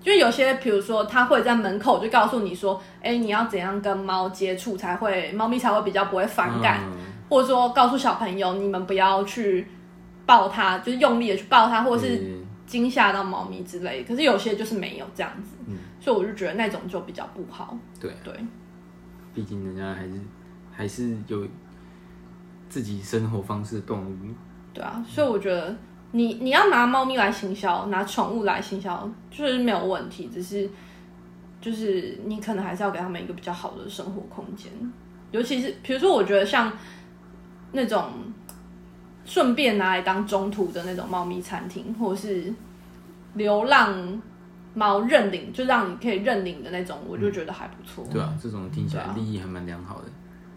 [0.00, 6.98] 就是有些，比如说他会在门口就告诉你说，哎，你要怎样跟猫接触才会，猫咪才会比较不会反感，嗯。
[7.28, 9.66] 或者说告诉小朋友，你们不要去
[10.26, 12.46] 抱它，就是用力的去抱它，或者是嗯。
[12.66, 14.04] 惊吓到猫咪之类。
[14.04, 15.76] 可是有些就是没有这样子，嗯。
[16.00, 17.76] 所以我就觉得那种就比较不好。
[18.00, 18.32] 对，对，
[19.34, 20.20] 毕竟人家还是
[20.72, 21.46] 还是有
[22.68, 24.16] 自己生活方式的动物。
[24.72, 25.76] 对啊，所以我觉得
[26.12, 30.68] 你你要拿猫咪来行销，拿宠物来行销，就是没有问题，只是
[31.60, 34.70] 就是你可能还是要给他们一个比较好的生活空间，
[35.30, 36.72] 尤其是比如说，我觉得像
[37.72, 38.10] 那种
[39.24, 42.52] 顺便拿来当中途的那种猫咪餐厅，或者是
[43.34, 44.20] 流浪
[44.74, 48.04] 猫认领，就让你可以认领的那种，我就觉得还不错。
[48.10, 50.04] 对啊，这种听起来利益还蛮良好的。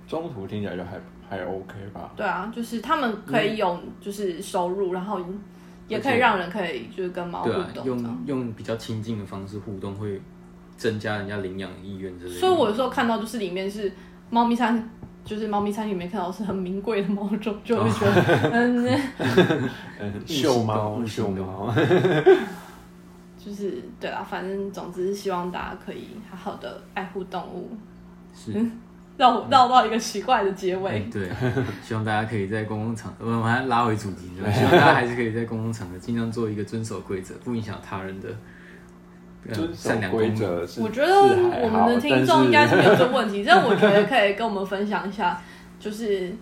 [0.08, 0.99] 中途听起来就还
[1.30, 2.12] 还 OK 吧。
[2.16, 5.20] 对啊，就是他们可以有就是收入，然后
[5.88, 8.24] 也可以让人可以就是跟猫互对啊，动这样。
[8.26, 10.22] 用用比较亲近的方式互动，会
[10.78, 12.40] 增加人家领养意愿之类的。
[12.40, 13.92] 所以我有时候看到就是里面是
[14.30, 14.90] 猫咪餐，
[15.26, 18.50] 就是猫咪餐厅里面看到是很名贵的猫种，就会觉得、
[20.00, 21.74] 嗯， 秀猫，秀猫，
[23.38, 27.70] 就是对啦，反正总之是希望大家可以好好的爱护动物。
[28.34, 28.54] 是。
[29.18, 31.30] 绕绕到一个奇怪的结哎尾，对，
[31.86, 38.30] 希望大家可以在公共场，呃，我们还拉回主题，希望大家还是可以在公共场合尽量做一个遵守规则，不影响他人的
[39.47, 40.11] 呃遵守善良。
[40.11, 40.66] 规则。
[40.80, 45.39] 我觉得我们的听众应该是没有这个问题， 但我觉得可以跟我们分享一下，
[45.80, 46.34] 就是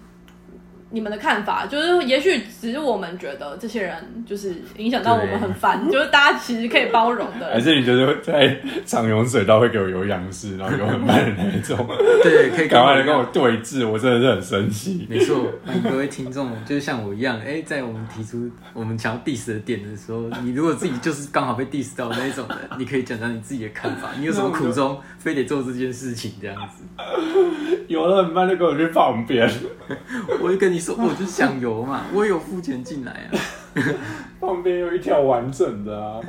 [0.92, 7.48] 你们的看法，就是也许只是我们觉得这些人就是影响到我们很烦，就是大家其实可以包容的。
[7.54, 11.78] 还是你觉得在长泳水道会给我有仰式，然后游很慢的那一种？
[12.22, 15.08] 对，可以赶快来跟我对峙，我真的是很生气。
[15.10, 26.84] 没错，欢迎各位听众，就是像我一样，哎、在我们提出我们想要 diss 的点的时候，你如果自己就是刚好被 diss 到那一种的，你可以讲讲你自己的看法，你有什么苦衷，非得做这件事情这样子。
[27.88, 29.50] 游的很慢就跟我去旁边，
[30.42, 33.30] 我就跟你说，我就是想游嘛，我也有付钱进来啊。
[34.42, 36.20] 旁边有一条完整的啊，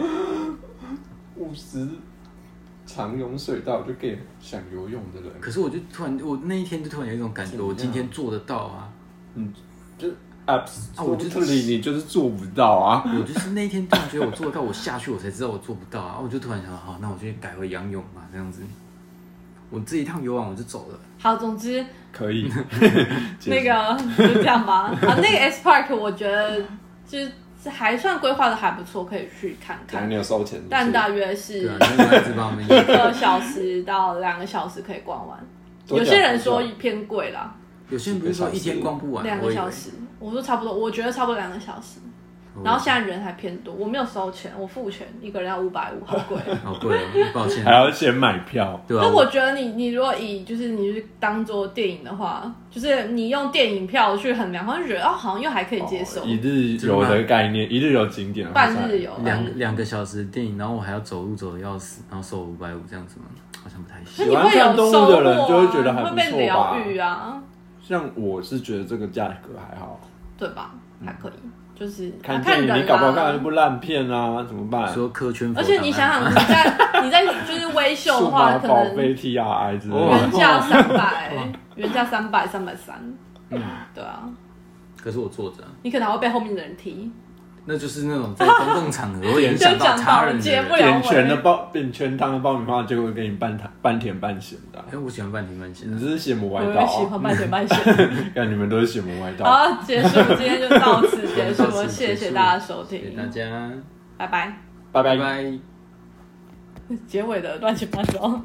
[1.37, 1.89] 五十
[2.87, 5.31] 长泳水道就给想游泳的人。
[5.41, 8.93] 可是我就突然，我那一天就突然有一种感觉，我今天做得到啊。
[9.35, 9.53] 嗯
[9.97, 10.09] 就
[10.45, 10.63] 啊
[10.99, 13.03] 我就 absolutely 你就是做不到啊。
[13.19, 16.19] 我就是那一天突然觉得我做得到，我下去我才知道我做不到啊。
[16.23, 18.63] 我就突然想，好，那我就改回仰泳嘛，这样子。
[19.73, 20.99] 我这一趟游完我就走了。
[21.19, 22.53] 好，总之可以，
[23.47, 24.93] 那个就这样吧。
[25.01, 26.61] 啊，那个 S Park 我觉得
[27.07, 30.15] 就是还算规划的还不错，可以去看看可能你。
[30.15, 35.39] 有收钱是是，但大约是一个小时到两个小时可以逛完。
[35.89, 37.55] 有些人说偏贵啦，
[37.89, 41.99] 有些人不是说一天逛不完，两个小时，我说差不多，我觉得差不多两个小时。
[42.55, 46.37] 哦然后现在人还偏多，我没有收钱，我付钱，一个人要五百五，好贵。
[46.63, 47.73] 好贵哦，抱歉还。
[47.73, 48.79] 要先买票。
[48.87, 63.27] 对啊，那我觉得你你如果以就是你是当做电影的话，就是你用电影票去衡量，好像觉得哦好像又还可以接受，一日游的概念，一日游景点，半日游两两个小时的电影，然后我还要走路走的要死，然后收五百五这样子吗？
[63.63, 64.13] 好像不太行。
[64.19, 67.43] 那你会喜欢看有收动物的人就会觉得啊，还不会被错吧疗愈啊，
[67.81, 69.99] 像我是觉得这个价格还好，
[70.37, 70.75] 对吧？
[71.05, 71.33] 还可以，
[71.83, 74.87] 就是嗯看啊电影人你搞不好看到一部烂片啊，怎么办？
[74.95, 81.33] 说科圈，而且你想想， 你在你在就是微秀的数话，码可能宝贝 TRI 之类哦的，原价三百，
[81.75, 82.95] 原价三百三百三，
[83.51, 83.61] 嗯，
[83.93, 84.23] 对啊，
[85.03, 85.65] 可是我坐着。
[85.65, 87.11] 啊，你可能还会被后面的人踢，
[87.65, 90.63] 那就是那种在公共场合会影响到 他人的人。
[90.63, 95.97] 接不了点全的爆点全汤的爆米花，结果给你半糖半甜半咸的啊、哎，我喜欢半甜半咸的。
[95.97, 97.23] 你这是邪魔我歪道、我喜欢啊！
[97.23, 97.79] 半甜半咸。
[98.35, 99.45] 看你们都是邪魔歪道。
[99.45, 103.71] 好，结束，今天就到此结束谢谢大家收谢谢听，大家，
[104.19, 104.57] 拜拜。
[104.91, 105.19] 拜拜拜。
[105.19, 105.59] 拜。
[107.07, 108.43] 结尾的乱七八糟。